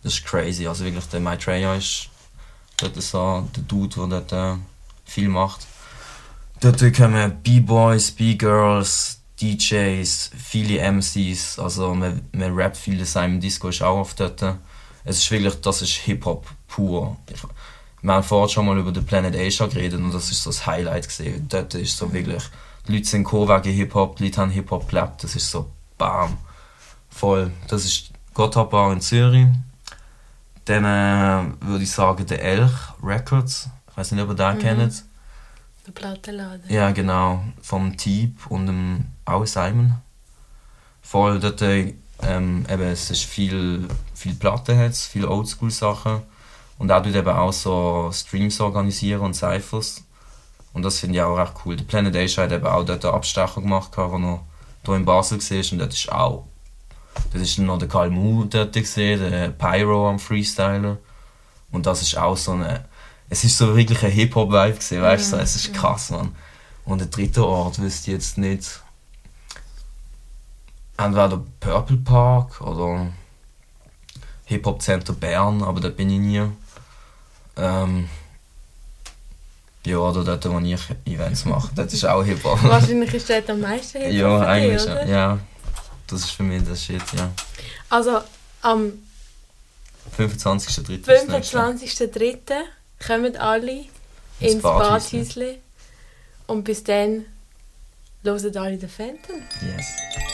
Das 0.02 0.14
ist 0.14 0.24
crazy. 0.24 0.66
Also 0.66 0.84
wirklich, 0.84 1.04
der 1.06 1.20
Maitreya 1.20 1.76
ist 1.76 2.08
dort 2.78 3.00
so 3.00 3.48
der 3.54 3.62
Dude, 3.62 3.94
der 4.08 4.20
dort 4.20 4.32
äh, 4.32 4.60
viel 5.04 5.28
macht. 5.28 5.66
Dort 6.60 6.80
kommen 6.94 7.40
B-Boys, 7.42 8.10
B-Girls, 8.10 9.20
DJs, 9.40 10.30
viele 10.36 10.80
MCs. 10.80 11.58
Also 11.60 11.94
man, 11.94 12.22
man 12.32 12.54
rappt 12.54 12.76
viel, 12.76 13.00
im 13.00 13.40
Disco 13.40 13.68
ist 13.68 13.82
auch 13.82 14.00
oft 14.00 14.18
dort. 14.18 14.42
Es 15.04 15.18
ist 15.18 15.30
wirklich, 15.30 15.60
das 15.60 15.82
ist 15.82 15.92
Hip-Hop 15.92 16.46
pur. 16.68 17.16
Wir 18.02 18.12
haben 18.14 18.24
vorhin 18.24 18.48
schon 18.48 18.66
mal 18.66 18.78
über 18.78 18.92
den 18.92 19.04
Planet 19.04 19.36
Asia 19.36 19.66
geredet 19.66 20.00
und 20.00 20.12
das 20.12 20.30
ist 20.30 20.42
so 20.42 20.50
das 20.50 20.66
Highlight 20.66 21.08
gesehen. 21.08 21.46
Dort 21.48 21.74
ist 21.74 21.96
so 21.96 22.12
wirklich, 22.12 22.42
die 22.86 22.96
Leute 22.96 23.06
sind 23.06 23.24
gekommen 23.24 23.48
wegen 23.48 23.76
Hip-Hop, 23.76 24.16
die 24.16 24.24
Leute 24.24 24.40
haben 24.40 24.50
Hip-Hop 24.50 24.88
gelebt, 24.88 25.22
das 25.22 25.36
ist 25.36 25.50
so 25.50 25.70
bam. 25.98 26.36
Voll. 27.10 27.52
Das 27.68 27.84
ist 27.84 28.10
Gotthard 28.34 28.70
Bar 28.70 28.92
in 28.92 29.00
Zürich. 29.00 29.46
Dann 30.64 30.84
äh, 30.84 31.66
würde 31.66 31.84
ich 31.84 31.90
sagen, 31.90 32.26
der 32.26 32.42
Elch 32.42 32.72
Records. 33.02 33.68
Ich 33.90 33.96
weiß 33.96 34.12
nicht, 34.12 34.22
ob 34.22 34.30
ihr 34.30 34.34
den 34.34 34.58
kennt. 34.58 35.04
Der 35.86 35.92
Plattenladen. 35.92 36.62
Ja, 36.68 36.92
genau. 36.92 37.44
Vom 37.60 37.96
Typ 37.96 38.46
und 38.48 38.66
dem 38.66 39.06
auch 39.24 39.44
Simon. 39.46 39.94
Voll 41.02 41.40
dort, 41.40 41.60
äh, 41.62 41.94
ähm, 42.22 42.64
eben, 42.70 42.82
es 42.82 43.10
ist 43.10 43.24
viel, 43.24 43.88
viel 44.14 44.34
Platten, 44.34 44.78
hat's, 44.78 45.06
viel 45.06 45.24
Oldschool-Sachen. 45.24 46.22
Und 46.78 46.90
auch 46.90 47.02
tut 47.02 47.14
eben 47.14 47.28
auch 47.28 47.52
so 47.52 48.10
Streams 48.12 48.60
organisieren 48.60 49.20
und 49.20 49.34
Cyphers. 49.34 50.04
Und 50.72 50.82
das 50.82 51.00
finde 51.00 51.16
ich 51.16 51.22
auch 51.22 51.36
recht 51.36 51.52
cool. 51.64 51.76
Der 51.76 51.84
Planet 51.84 52.16
Asia 52.16 52.44
hat 52.44 52.52
eben 52.52 52.66
auch 52.66 52.84
dort 52.84 53.04
einen 53.04 53.14
Abstecher 53.14 53.60
gemacht, 53.60 53.92
wo 53.96 54.16
er 54.16 54.40
hier 54.84 54.94
in 54.96 55.04
Basel 55.04 55.38
war. 55.38 55.72
Und 55.72 55.78
dort 55.78 55.92
ist 55.92 56.10
auch. 56.10 56.46
Das 57.32 57.42
ist 57.42 57.58
noch 57.58 57.78
der 57.78 57.88
Karl 57.88 58.10
Mu 58.10 58.44
dort 58.44 58.72
gesehen, 58.72 59.20
der 59.20 59.50
Pyro 59.50 60.08
am 60.08 60.18
Freestylen. 60.18 60.96
Und 61.70 61.86
das 61.86 62.02
ist 62.02 62.16
auch 62.16 62.36
so 62.36 62.52
eine. 62.52 62.84
Es 63.28 63.44
ist 63.44 63.56
so 63.56 63.76
wirklich 63.76 64.02
ein 64.04 64.10
Hip-Hop-Vibe 64.10 64.76
gesehen, 64.76 65.02
weißt 65.02 65.32
du? 65.32 65.36
so, 65.36 65.42
Es 65.42 65.56
ist 65.56 65.72
krass, 65.72 66.10
man. 66.10 66.34
Und 66.84 67.00
der 67.00 67.08
dritte 67.08 67.46
Ort 67.46 67.80
wüsste 67.80 68.10
ich 68.10 68.16
jetzt 68.16 68.36
nicht. 68.36 68.81
Entweder 71.04 71.42
Purple 71.60 71.96
Park 71.98 72.60
oder 72.60 73.12
Hip-Hop 74.44 74.82
Center 74.82 75.12
Bern, 75.12 75.62
aber 75.62 75.80
da 75.80 75.88
bin 75.88 76.10
ich 76.10 76.18
nie. 76.18 76.42
Ähm, 77.56 78.08
ja, 79.84 79.96
oder 79.98 80.24
dort, 80.24 80.48
wo 80.48 80.58
ich 80.60 80.80
Events 81.06 81.44
mache. 81.44 81.70
Das 81.74 81.92
ist 81.92 82.04
auch 82.04 82.24
Hip-Hop. 82.24 82.62
Wahrscheinlich 82.62 83.12
ist 83.14 83.28
dort 83.28 83.50
am 83.50 83.60
meisten 83.60 83.98
Hip-Hop 83.98 84.14
ja, 84.14 84.38
für 84.38 84.48
eigentlich 84.48 84.82
dich? 84.82 85.08
Ja, 85.08 85.38
das 86.06 86.20
ist 86.20 86.30
für 86.30 86.42
mich 86.42 86.62
das 86.68 86.84
Shit, 86.84 87.02
ja. 87.16 87.30
Also 87.88 88.20
am 88.62 88.92
25.03. 90.16 90.94
ist 90.94 91.08
das 91.08 91.26
nächste. 91.26 91.58
25.03. 91.58 92.36
kommen 93.04 93.36
alle 93.36 93.84
Ins 94.40 94.54
ins. 94.54 94.62
Badhäusli. 94.62 95.58
Und 96.46 96.64
bis 96.64 96.84
dann 96.84 97.24
hören 98.24 98.56
alle 98.56 98.76
den 98.76 98.88
Phantom. 98.88 99.36
Yes. 99.62 100.31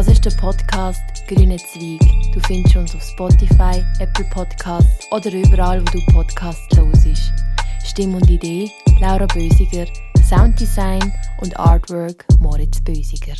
Das 0.00 0.08
ist 0.08 0.24
der 0.24 0.30
Podcast 0.30 1.02
Grüne 1.28 1.58
Zweig. 1.58 2.00
Du 2.32 2.40
findest 2.46 2.74
uns 2.74 2.94
auf 2.94 3.02
Spotify, 3.02 3.84
Apple 3.98 4.24
Podcasts 4.30 5.06
oder 5.12 5.30
überall, 5.30 5.82
wo 5.82 5.84
du 5.92 6.00
Podcasts 6.06 6.74
hörst. 6.74 7.34
Stimme 7.84 8.16
und 8.16 8.30
Idee 8.30 8.70
Laura 8.98 9.26
Bösiger, 9.26 9.84
Sounddesign 10.26 11.12
und 11.42 11.54
Artwork 11.60 12.24
Moritz 12.38 12.80
Bösiger. 12.80 13.34